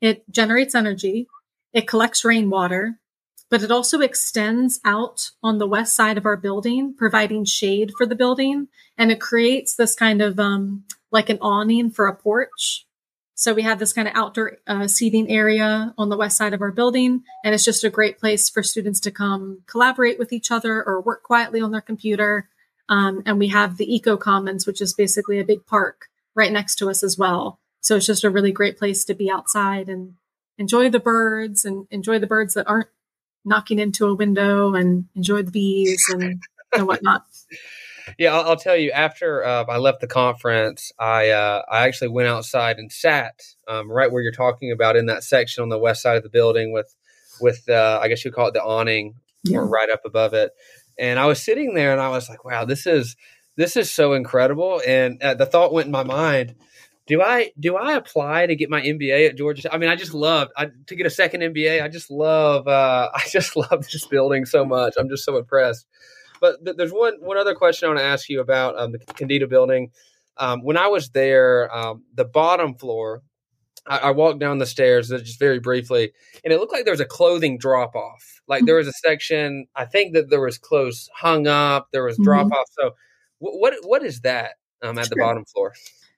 [0.00, 1.26] it generates energy,
[1.72, 2.98] it collects rainwater,
[3.50, 8.06] but it also extends out on the west side of our building, providing shade for
[8.06, 8.68] the building.
[8.98, 12.86] And it creates this kind of um, like an awning for a porch.
[13.34, 16.62] So we have this kind of outdoor uh, seating area on the west side of
[16.62, 20.50] our building, and it's just a great place for students to come collaborate with each
[20.50, 22.48] other or work quietly on their computer.
[22.88, 26.76] Um, and we have the Eco Commons, which is basically a big park right next
[26.76, 27.60] to us as well.
[27.82, 30.14] So it's just a really great place to be outside and
[30.58, 32.88] enjoy the birds and enjoy the birds that aren't
[33.44, 36.42] knocking into a window and enjoy the bees and,
[36.72, 37.24] and whatnot.
[38.18, 38.92] Yeah, I'll, I'll, tell you.
[38.92, 43.90] After uh, I left the conference, I uh, I actually went outside and sat um,
[43.90, 46.72] right where you're talking about in that section on the west side of the building
[46.72, 46.94] with
[47.40, 49.58] with uh, I guess you call it the awning yeah.
[49.58, 50.52] or right up above it.
[50.98, 53.16] And I was sitting there and I was like, wow, this is
[53.56, 54.80] this is so incredible.
[54.86, 56.54] And uh, the thought went in my mind.
[57.06, 59.72] Do I do I apply to get my MBA at Georgia?
[59.72, 61.82] I mean, I just love I, to get a second MBA.
[61.82, 64.94] I just love uh, I just love this building so much.
[64.98, 65.86] I'm just so impressed.
[66.40, 68.98] But th- there's one one other question I want to ask you about um, the
[68.98, 69.90] Kendeda building.
[70.38, 73.22] Um, when I was there, um, the bottom floor,
[73.86, 76.12] I, I, walked down the stairs uh, just very briefly,
[76.44, 78.42] and it looked like there was a clothing drop off.
[78.46, 78.66] Like mm-hmm.
[78.66, 79.66] there was a section.
[79.74, 81.88] I think that there was clothes hung up.
[81.92, 82.66] There was drop off.
[82.78, 82.88] Mm-hmm.
[82.88, 82.94] So
[83.40, 85.10] w- what what is that um, at sure.
[85.10, 85.72] the bottom floor?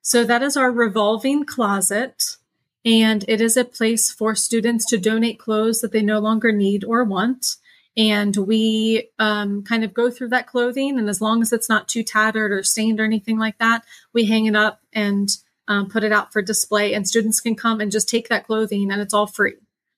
[0.09, 2.39] So that is our revolving closet.
[2.83, 6.83] And it is a place for students to donate clothes that they no longer need
[6.83, 7.57] or want.
[7.95, 11.89] And we um, kind of go through that clothing and as long as it's not
[11.89, 13.85] too tattered or stained or anything like that
[14.15, 15.29] we hang it up and
[15.67, 18.91] um, put it out for display and students can come and just take that clothing
[18.91, 19.57] and it's all free.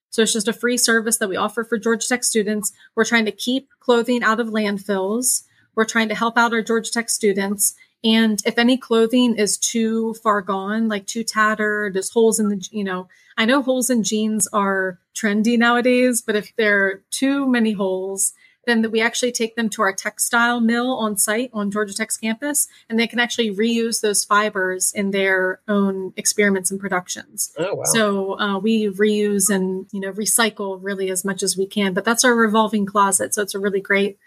[0.08, 2.72] So it's just a free service that we offer for georgia tech students.
[2.96, 5.44] We're trying to keep clothing out of landfills.
[5.76, 10.14] We're trying to help out our georgia tech students and if any clothing is too
[10.14, 14.02] far gone, like too tattered, there's holes in the, you know, I know holes in
[14.02, 18.32] jeans are trendy nowadays, but if there are too many holes,
[18.66, 22.68] then we actually take them to our textile mill on site on Georgia Tech's campus,
[22.88, 27.52] and they can actually reuse those fibers in their own experiments and productions.
[27.58, 27.84] Oh, wow.
[27.84, 31.94] So uh, we reuse and you know recycle really as much as we can.
[31.94, 34.18] But that's our revolving closet, so it's a really great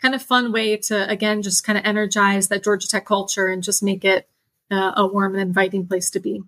[0.00, 3.62] kind of fun way to again just kind of energize that Georgia Tech culture and
[3.62, 4.28] just make it
[4.70, 6.42] uh, a warm and inviting place to be.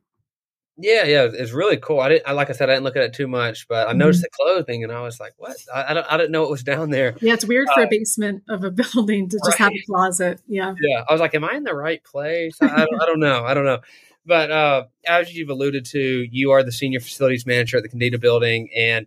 [0.82, 2.00] Yeah, yeah, it's really cool.
[2.00, 3.92] I didn't, I, like I said, I didn't look at it too much, but I
[3.92, 4.44] noticed mm-hmm.
[4.44, 5.56] the clothing, and I was like, "What?
[5.72, 7.84] I, I, don't, I didn't know it was down there." Yeah, it's weird for a
[7.84, 9.58] uh, basement of a building to just right.
[9.58, 10.40] have a closet.
[10.46, 11.04] Yeah, yeah.
[11.06, 13.44] I was like, "Am I in the right place?" I, I, don't, I don't know.
[13.44, 13.80] I don't know.
[14.24, 18.20] But uh, as you've alluded to, you are the senior facilities manager at the Kendeda
[18.20, 19.06] Building, and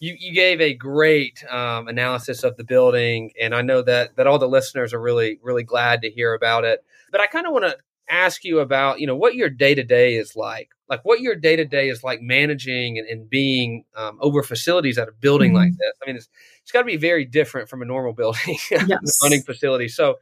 [0.00, 4.26] you, you gave a great um, analysis of the building, and I know that that
[4.26, 6.82] all the listeners are really really glad to hear about it.
[7.12, 7.76] But I kind of want to
[8.08, 11.34] ask you about you know what your day to day is like, like what your
[11.34, 15.50] day to day is like managing and, and being um, over facilities at a building
[15.50, 15.64] mm-hmm.
[15.64, 15.92] like this.
[16.02, 16.28] I mean, it's
[16.62, 19.18] it's got to be very different from a normal building yes.
[19.22, 19.88] running facility.
[19.88, 20.16] So,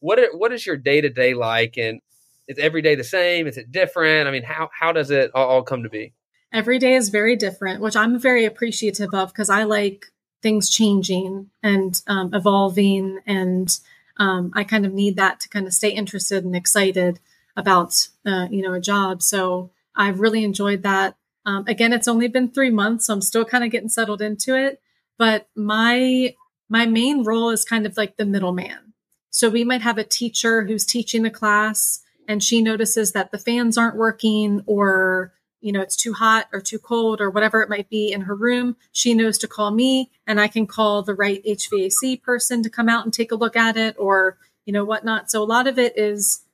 [0.00, 2.00] what are, what is your day to day like, and
[2.48, 3.46] is every day the same?
[3.46, 4.26] Is it different?
[4.26, 6.14] I mean, how how does it all, all come to be?
[6.52, 10.06] Every day is very different, which I'm very appreciative of because I like
[10.42, 13.18] things changing and um, evolving.
[13.26, 13.68] And
[14.16, 17.20] um, I kind of need that to kind of stay interested and excited
[17.56, 19.22] about, uh, you know, a job.
[19.22, 21.16] So I've really enjoyed that.
[21.46, 24.54] Um, again, it's only been three months, so I'm still kind of getting settled into
[24.54, 24.80] it.
[25.18, 26.34] But my
[26.68, 28.94] my main role is kind of like the middleman.
[29.30, 33.38] So we might have a teacher who's teaching a class, and she notices that the
[33.38, 37.68] fans aren't working, or you know, it's too hot or too cold or whatever it
[37.68, 41.14] might be in her room, she knows to call me and I can call the
[41.14, 44.84] right HVAC person to come out and take a look at it or, you know,
[44.84, 45.30] whatnot.
[45.30, 46.44] So a lot of it is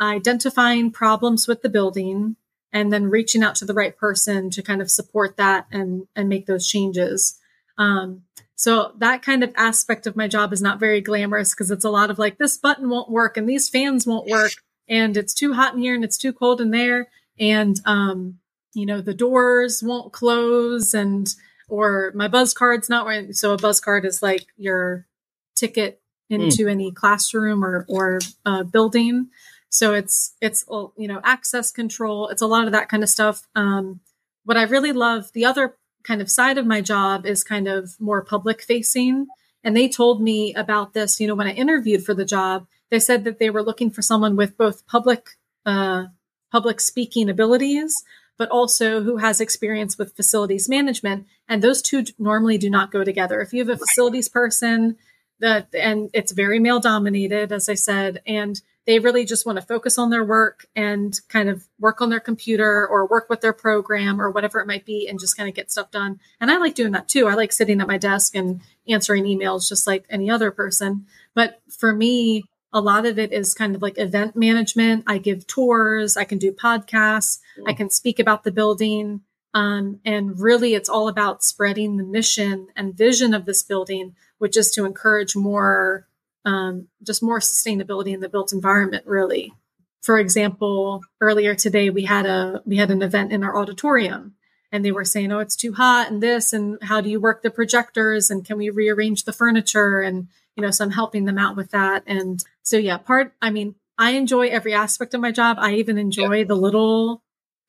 [0.00, 2.36] identifying problems with the building
[2.72, 6.28] and then reaching out to the right person to kind of support that and, and
[6.28, 7.38] make those changes.
[7.76, 8.22] Um,
[8.54, 11.90] so that kind of aspect of my job is not very glamorous because it's a
[11.90, 14.52] lot of like, this button won't work and these fans won't work
[14.88, 17.08] and it's too hot in here and it's too cold in there
[17.38, 18.38] and um,
[18.74, 21.34] you know the doors won't close and
[21.68, 25.06] or my buzz card's not right so a buzz card is like your
[25.54, 26.70] ticket into mm.
[26.70, 29.28] any classroom or or uh, building.
[29.70, 33.46] So it's it's you know access control it's a lot of that kind of stuff.
[33.54, 34.00] Um,
[34.44, 38.00] what i really love the other kind of side of my job is kind of
[38.00, 39.26] more public facing.
[39.64, 42.98] And they told me about this you know when i interviewed for the job they
[42.98, 45.30] said that they were looking for someone with both public
[45.66, 46.04] uh,
[46.50, 48.02] public speaking abilities,
[48.36, 51.26] but also who has experience with facilities management.
[51.48, 53.40] And those two normally do not go together.
[53.40, 54.96] If you have a facilities person
[55.40, 59.66] that, and it's very male dominated, as I said, and they really just want to
[59.66, 63.52] focus on their work and kind of work on their computer or work with their
[63.52, 66.18] program or whatever it might be and just kind of get stuff done.
[66.40, 67.26] And I like doing that too.
[67.26, 71.04] I like sitting at my desk and answering emails just like any other person.
[71.34, 75.04] But for me, a lot of it is kind of like event management.
[75.06, 79.22] I give tours, I can do podcasts, I can speak about the building.
[79.54, 84.56] Um, and really, it's all about spreading the mission and vision of this building, which
[84.56, 86.06] is to encourage more
[86.44, 89.52] um, just more sustainability in the built environment really
[90.00, 94.34] for example earlier today we had a we had an event in our auditorium
[94.72, 97.42] and they were saying oh it's too hot and this and how do you work
[97.42, 101.38] the projectors and can we rearrange the furniture and you know so i'm helping them
[101.38, 102.02] out with that.
[102.06, 105.56] And so yeah part i mean i enjoy every aspect of my job.
[105.60, 106.44] I even enjoy yeah.
[106.44, 107.22] the little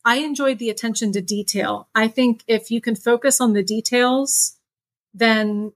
[0.04, 1.88] i enjoy the attention to detail.
[1.94, 4.58] I think if you can focus on the details
[5.14, 5.72] then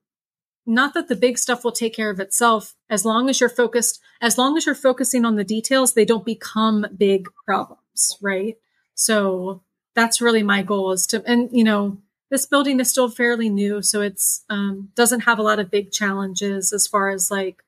[0.65, 4.01] not that the big stuff will take care of itself as long as you're focused
[4.19, 8.57] as long as you're focusing on the details they don't become big problems right?
[8.95, 9.61] So
[9.93, 11.99] that's really my goal is to and you know
[12.33, 15.91] this building is still fairly new so it's um, doesn't have a lot of big
[15.91, 17.63] challenges as far as like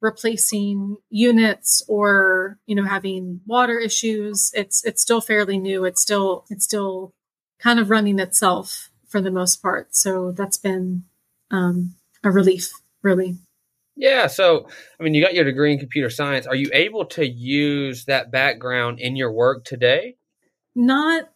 [0.00, 6.44] replacing units or you know having water issues it's it's still fairly new it's still
[6.50, 7.12] it's still
[7.58, 11.04] kind of running itself for the most part so that's been
[11.50, 13.36] um, a relief, really.
[13.96, 14.28] Yeah.
[14.28, 14.68] So,
[14.98, 16.46] I mean, you got your degree in computer science.
[16.46, 20.16] Are you able to use that background in your work today?
[20.74, 21.28] Not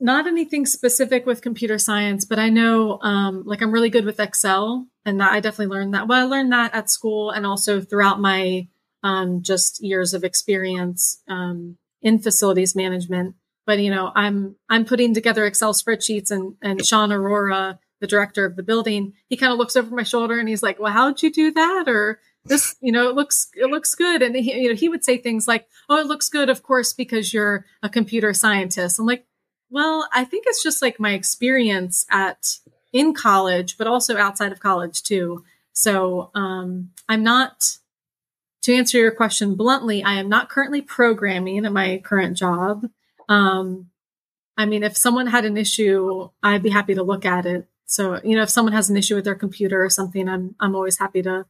[0.00, 4.20] not anything specific with computer science, but I know um, like I'm really good with
[4.20, 6.08] Excel, and that I definitely learned that.
[6.08, 8.68] Well, I learned that at school and also throughout my
[9.02, 13.34] um, just years of experience um, in facilities management.
[13.66, 18.44] But you know, I'm I'm putting together Excel spreadsheets, and and Shan Arora the director
[18.44, 21.22] of the building, he kind of looks over my shoulder and he's like, "Well, how'd
[21.22, 24.22] you do that?" Or this, you know, it looks it looks good.
[24.22, 26.92] And he, you know, he would say things like, "Oh, it looks good, of course,
[26.92, 29.26] because you're a computer scientist." I'm like,
[29.70, 32.58] "Well, I think it's just like my experience at
[32.92, 37.76] in college, but also outside of college too." So um, I'm not.
[38.64, 42.84] To answer your question bluntly, I am not currently programming at my current job.
[43.26, 43.88] Um,
[44.58, 47.66] I mean, if someone had an issue, I'd be happy to look at it.
[47.86, 50.76] So, you know, if someone has an issue with their computer or something, I'm I'm
[50.76, 51.46] always happy to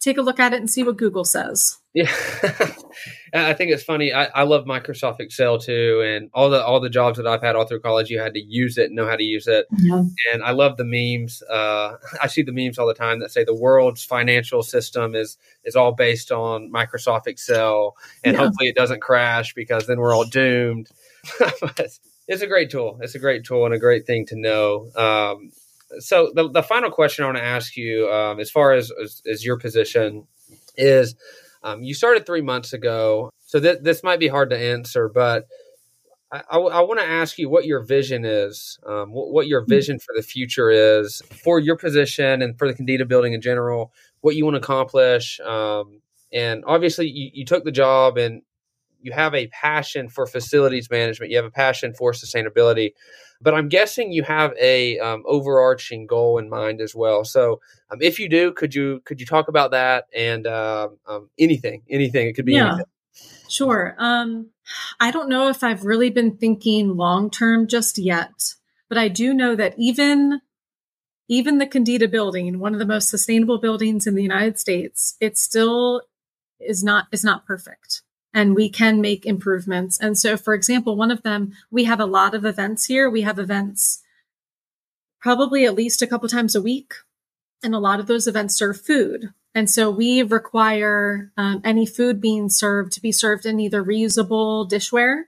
[0.00, 1.78] take a look at it and see what Google says.
[1.92, 2.10] Yeah,
[3.34, 4.12] I think it's funny.
[4.12, 7.56] I, I love Microsoft Excel too, and all the all the jobs that I've had
[7.56, 9.66] all through college, you had to use it, know how to use it.
[9.76, 10.04] Yeah.
[10.32, 11.42] And I love the memes.
[11.42, 15.36] Uh, I see the memes all the time that say the world's financial system is
[15.64, 18.44] is all based on Microsoft Excel, and yeah.
[18.44, 20.88] hopefully it doesn't crash because then we're all doomed.
[21.60, 21.98] but
[22.28, 22.98] it's a great tool.
[23.02, 24.90] It's a great tool and a great thing to know.
[24.94, 25.50] Um,
[25.98, 29.22] so the, the final question I want to ask you, um, as far as, as,
[29.30, 30.26] as your position,
[30.76, 31.14] is
[31.62, 33.30] um, you started three months ago.
[33.46, 35.46] So th- this might be hard to answer, but
[36.32, 39.64] I, I, I want to ask you what your vision is, um, what, what, your
[39.64, 43.92] vision for the future is for your position and for the Kendeda building in general,
[44.20, 45.40] what you want to accomplish.
[45.40, 46.00] Um,
[46.32, 48.42] and obviously, you, you took the job and
[49.02, 52.92] you have a passion for facilities management, you have a passion for sustainability,
[53.40, 57.24] but I'm guessing you have a um, overarching goal in mind as well.
[57.24, 61.30] So, um, if you do, could you could you talk about that and uh, um,
[61.38, 62.28] anything, anything?
[62.28, 62.68] It could be yeah.
[62.68, 62.86] anything.
[63.48, 63.96] Sure.
[63.98, 64.50] Um,
[65.00, 68.54] I don't know if I've really been thinking long term just yet,
[68.88, 70.40] but I do know that even
[71.28, 75.38] even the Kendeda building, one of the most sustainable buildings in the United States, it
[75.38, 76.02] still
[76.60, 79.98] is not is not perfect and we can make improvements.
[79.98, 83.10] And so, for example, one of them, we have a lot of events here.
[83.10, 84.02] We have events
[85.20, 86.94] probably at least a couple times a week.
[87.62, 89.34] And a lot of those events serve food.
[89.54, 94.70] And so we require um, any food being served to be served in either reusable
[94.70, 95.24] dishware,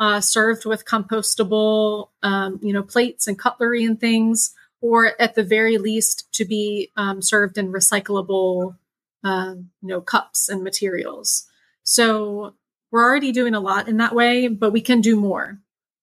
[0.00, 5.44] uh, served with compostable, um, you know, plates and cutlery and things, or at the
[5.44, 8.76] very least to be um, served in recyclable,
[9.22, 11.46] uh, you know, cups and materials.
[11.84, 12.54] So
[12.90, 15.58] we're already doing a lot in that way, but we can do more.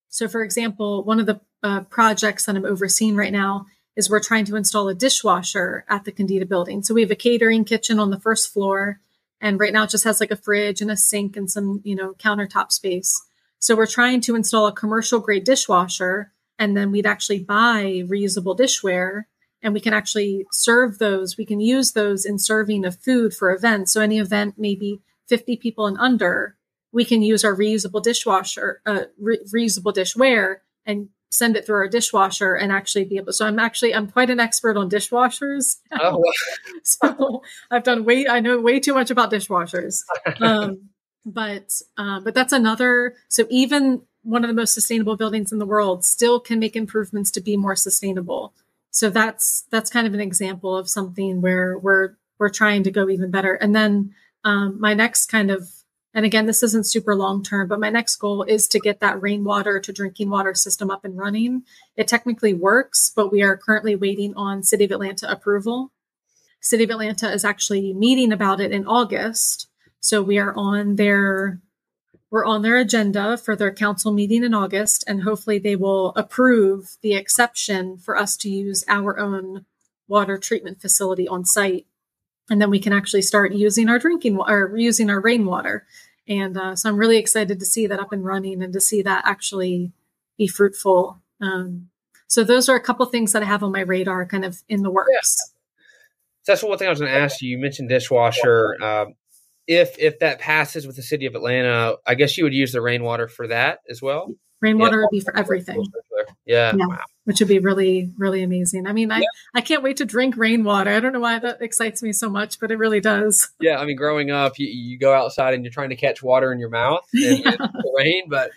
[0.09, 4.19] So, for example, one of the uh, projects that I'm overseeing right now is we're
[4.19, 6.81] trying to install a dishwasher at the Kendeda building.
[6.81, 8.99] So we have a catering kitchen on the first floor,
[9.41, 11.95] and right now it just has like a fridge and a sink and some, you
[11.95, 13.21] know, countertop space.
[13.59, 18.57] So we're trying to install a commercial grade dishwasher, and then we'd actually buy reusable
[18.57, 19.23] dishware
[19.61, 21.37] and we can actually serve those.
[21.37, 23.91] We can use those in serving of food for events.
[23.91, 26.55] So any event maybe 50 people and under,
[26.91, 31.87] we can use our reusable dishwasher, uh, re- reusable dishware and send it through our
[31.87, 35.75] dishwasher and actually be able so i'm actually i'm quite an expert on dishwashers.
[35.91, 36.23] Oh.
[36.83, 40.01] so i've done way i know way too much about dishwashers.
[40.41, 40.89] Um,
[41.25, 45.65] but uh, but that's another so even one of the most sustainable buildings in the
[45.65, 48.53] world still can make improvements to be more sustainable.
[48.91, 53.09] So that's that's kind of an example of something where we're we're trying to go
[53.09, 53.53] even better.
[53.53, 54.13] And then
[54.43, 55.69] um, my next kind of
[56.13, 59.21] and again, this isn't super long term, but my next goal is to get that
[59.21, 61.63] rainwater to drinking water system up and running.
[61.95, 65.91] It technically works, but we are currently waiting on City of Atlanta approval.
[66.61, 69.69] City of Atlanta is actually meeting about it in August.
[69.99, 71.61] So we are on their
[72.31, 76.97] we're on their agenda for their council meeting in August, and hopefully they will approve
[77.01, 79.65] the exception for us to use our own
[80.07, 81.87] water treatment facility on site
[82.49, 85.85] and then we can actually start using our drinking or using our rainwater.
[86.27, 89.01] And uh, so I'm really excited to see that up and running and to see
[89.01, 89.91] that actually
[90.37, 91.21] be fruitful.
[91.41, 91.89] Um,
[92.27, 94.83] so those are a couple things that I have on my radar, kind of in
[94.83, 95.37] the works.
[95.39, 96.53] Yeah.
[96.53, 97.49] that's one thing I was going to ask you.
[97.49, 98.81] You mentioned dishwasher.
[98.81, 99.15] Um,
[99.67, 102.81] if if that passes with the city of Atlanta, I guess you would use the
[102.81, 104.33] rainwater for that as well.
[104.61, 105.01] Rainwater yeah.
[105.01, 105.85] would be for everything.
[106.45, 106.73] Yeah.
[106.75, 106.85] yeah.
[106.87, 106.99] Wow.
[107.29, 108.87] Which would be really, really amazing.
[108.87, 109.27] I mean, I, yeah.
[109.53, 110.89] I can't wait to drink rainwater.
[110.89, 113.49] I don't know why that excites me so much, but it really does.
[113.59, 113.77] Yeah.
[113.77, 116.57] I mean, growing up, you, you go outside and you're trying to catch water in
[116.57, 117.55] your mouth and, yeah.
[117.59, 118.49] and rain, but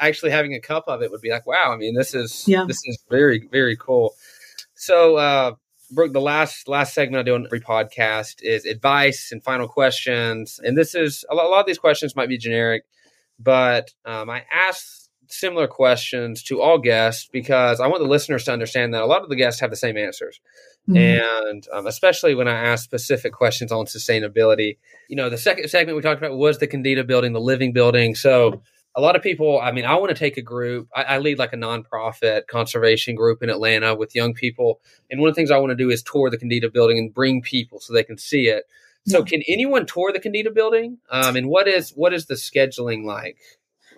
[0.00, 2.64] actually having a cup of it would be like, wow, I mean, this is, yeah.
[2.66, 4.12] this is very, very cool.
[4.74, 5.52] So, uh,
[5.92, 10.58] Brooke, the last last segment I do on every podcast is advice and final questions.
[10.64, 12.86] And this is a lot, a lot of these questions might be generic,
[13.38, 18.52] but um, I asked similar questions to all guests because I want the listeners to
[18.52, 20.40] understand that a lot of the guests have the same answers.
[20.88, 20.96] Mm-hmm.
[20.96, 24.78] And um, especially when I ask specific questions on sustainability.
[25.08, 28.14] You know, the second segment we talked about was the Kendeda building, the living building.
[28.14, 28.62] So
[28.94, 30.88] a lot of people, I mean, I want to take a group.
[30.94, 34.80] I, I, lead like a nonprofit conservation group in Atlanta with young people.
[35.10, 37.12] And one of the things I want to do is tour the Kendeda building and
[37.12, 38.64] bring people so they can see it.
[39.08, 40.98] So, can anyone tour the Kendeda building?
[41.10, 43.38] Um, and what is what is the scheduling like?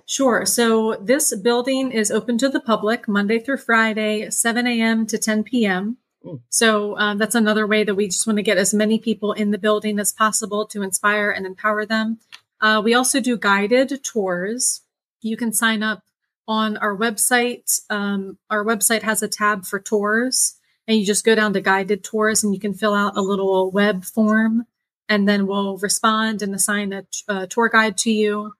[0.08, 0.46] Sure.
[0.46, 5.06] So this building is open to the public Monday through Friday, 7 a.m.
[5.06, 5.98] to 10 p.m.
[6.24, 6.40] Mm.
[6.48, 9.50] So um, that's another way that we just want to get as many people in
[9.50, 12.20] the building as possible to inspire and empower them.
[12.58, 14.80] Uh, we also do guided tours.
[15.20, 16.02] You can sign up
[16.46, 17.78] on our website.
[17.90, 20.56] Um, our website has a tab for tours,
[20.86, 23.70] and you just go down to guided tours and you can fill out a little
[23.70, 24.64] web form,
[25.06, 28.54] and then we'll respond and assign a, a tour guide to you.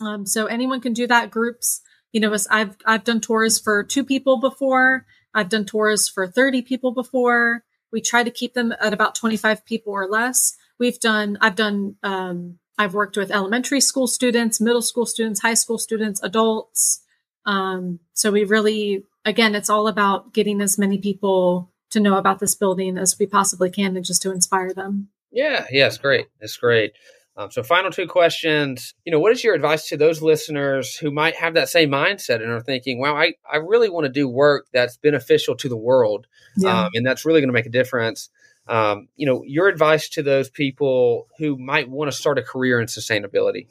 [0.00, 1.30] Um, so anyone can do that.
[1.30, 1.80] Groups,
[2.12, 5.06] you know, I've I've done tours for two people before.
[5.34, 7.64] I've done tours for thirty people before.
[7.92, 10.56] We try to keep them at about twenty five people or less.
[10.78, 11.38] We've done.
[11.40, 11.96] I've done.
[12.02, 17.02] Um, I've worked with elementary school students, middle school students, high school students, adults.
[17.46, 22.38] Um, so we really, again, it's all about getting as many people to know about
[22.38, 25.08] this building as we possibly can, and just to inspire them.
[25.32, 26.26] Yeah, it's great.
[26.40, 26.92] It's great.
[27.38, 28.94] Um, so, final two questions.
[29.04, 32.36] You know, what is your advice to those listeners who might have that same mindset
[32.42, 35.76] and are thinking, "Wow, I, I really want to do work that's beneficial to the
[35.76, 36.26] world,
[36.56, 36.84] yeah.
[36.84, 38.30] um, and that's really going to make a difference."
[38.68, 42.80] Um, you know, your advice to those people who might want to start a career
[42.80, 43.68] in sustainability.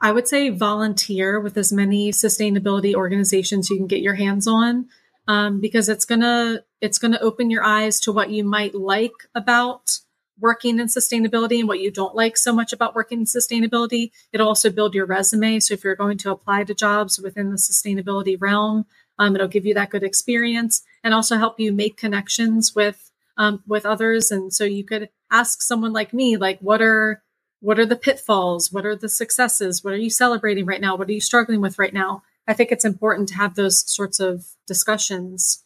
[0.00, 4.88] I would say volunteer with as many sustainability organizations you can get your hands on,
[5.26, 10.00] um, because it's gonna it's gonna open your eyes to what you might like about
[10.38, 14.10] working in sustainability and what you don't like so much about working in sustainability.
[14.32, 15.60] It'll also build your resume.
[15.60, 18.86] So if you're going to apply to jobs within the sustainability realm,
[19.18, 23.62] um, it'll give you that good experience and also help you make connections with um,
[23.66, 24.30] with others.
[24.30, 27.22] And so you could ask someone like me, like, what are
[27.60, 28.70] what are the pitfalls?
[28.70, 29.82] What are the successes?
[29.82, 30.96] What are you celebrating right now?
[30.96, 32.22] What are you struggling with right now?
[32.46, 35.64] I think it's important to have those sorts of discussions.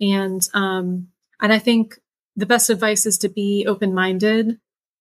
[0.00, 1.08] And um,
[1.40, 1.98] and I think
[2.36, 4.58] the best advice is to be open minded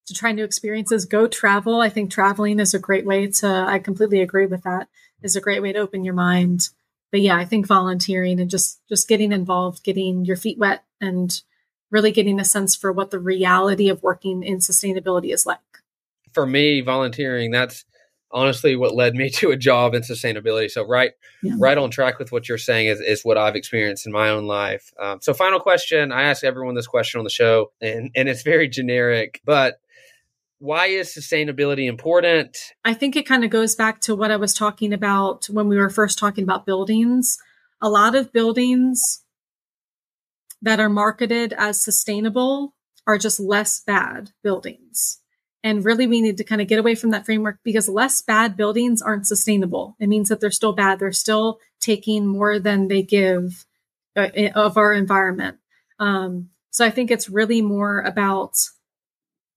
[0.08, 1.80] to try new experiences go travel.
[1.80, 4.88] I think traveling is a great way to i completely agree with that
[5.22, 6.70] is a great way to open your mind.
[7.12, 11.42] But yeah i think volunteering and just just getting involved getting your feet wet and
[11.92, 15.60] really getting a sense for what the reality of working in sustainability is like.
[16.34, 17.84] For me volunteering that's
[18.34, 20.70] honestly what led me to a job in sustainability.
[20.70, 21.12] So right,
[21.44, 21.54] yeah.
[21.58, 24.46] right on track with what you're saying is, is what I've experienced in my own
[24.46, 24.92] life.
[25.00, 28.44] Um, so final question, I ask everyone this question on the show and, and it's
[28.44, 29.80] very generic, but
[30.60, 32.56] why is sustainability important?
[32.86, 35.78] I think it kind of goes back to what I was talking about when we
[35.78, 37.40] were first talking about buildings.
[37.82, 39.24] A lot of buildings
[40.62, 42.76] that are marketed as sustainable
[43.08, 45.21] are just less bad buildings.
[45.64, 48.58] And really, we need to kind of get away from that framework because less bad
[48.58, 49.96] buildings aren't sustainable.
[50.00, 51.00] It means that they're still bad.
[51.00, 53.66] They're still taking more than they give
[54.16, 55.58] uh, of our environment.
[56.00, 58.56] Um, so I think it's really more about,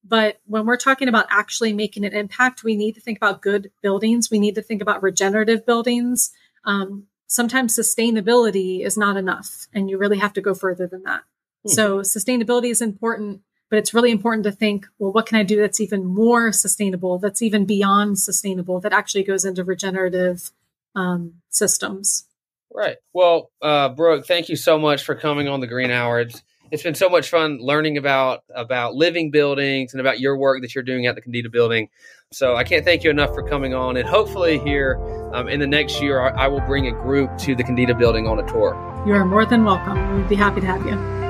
[0.03, 3.71] but when we're talking about actually making an impact, we need to think about good
[3.81, 4.29] buildings.
[4.29, 6.31] We need to think about regenerative buildings.
[6.65, 11.23] Um, sometimes sustainability is not enough, and you really have to go further than that.
[11.63, 11.69] Hmm.
[11.69, 15.57] So sustainability is important but it's really important to think well what can i do
[15.57, 20.51] that's even more sustainable that's even beyond sustainable that actually goes into regenerative
[20.95, 22.25] um, systems?
[22.73, 22.97] Right.
[23.13, 26.19] Well uh, brooke thank you so much for coming on the green hour.
[26.19, 26.41] It's,
[26.71, 30.73] it's been so much fun learning about about living buildings and about your work that
[30.73, 31.89] you're doing at the Kendeda building.
[32.31, 34.99] So i can't thank you enough for coming on and hopefully here
[35.33, 38.39] um, in the next year I, will bring a group to the Kendeda building on
[38.39, 38.73] a tour.
[39.05, 40.17] You are more than welcome.
[40.17, 41.24] We'd be happy to have you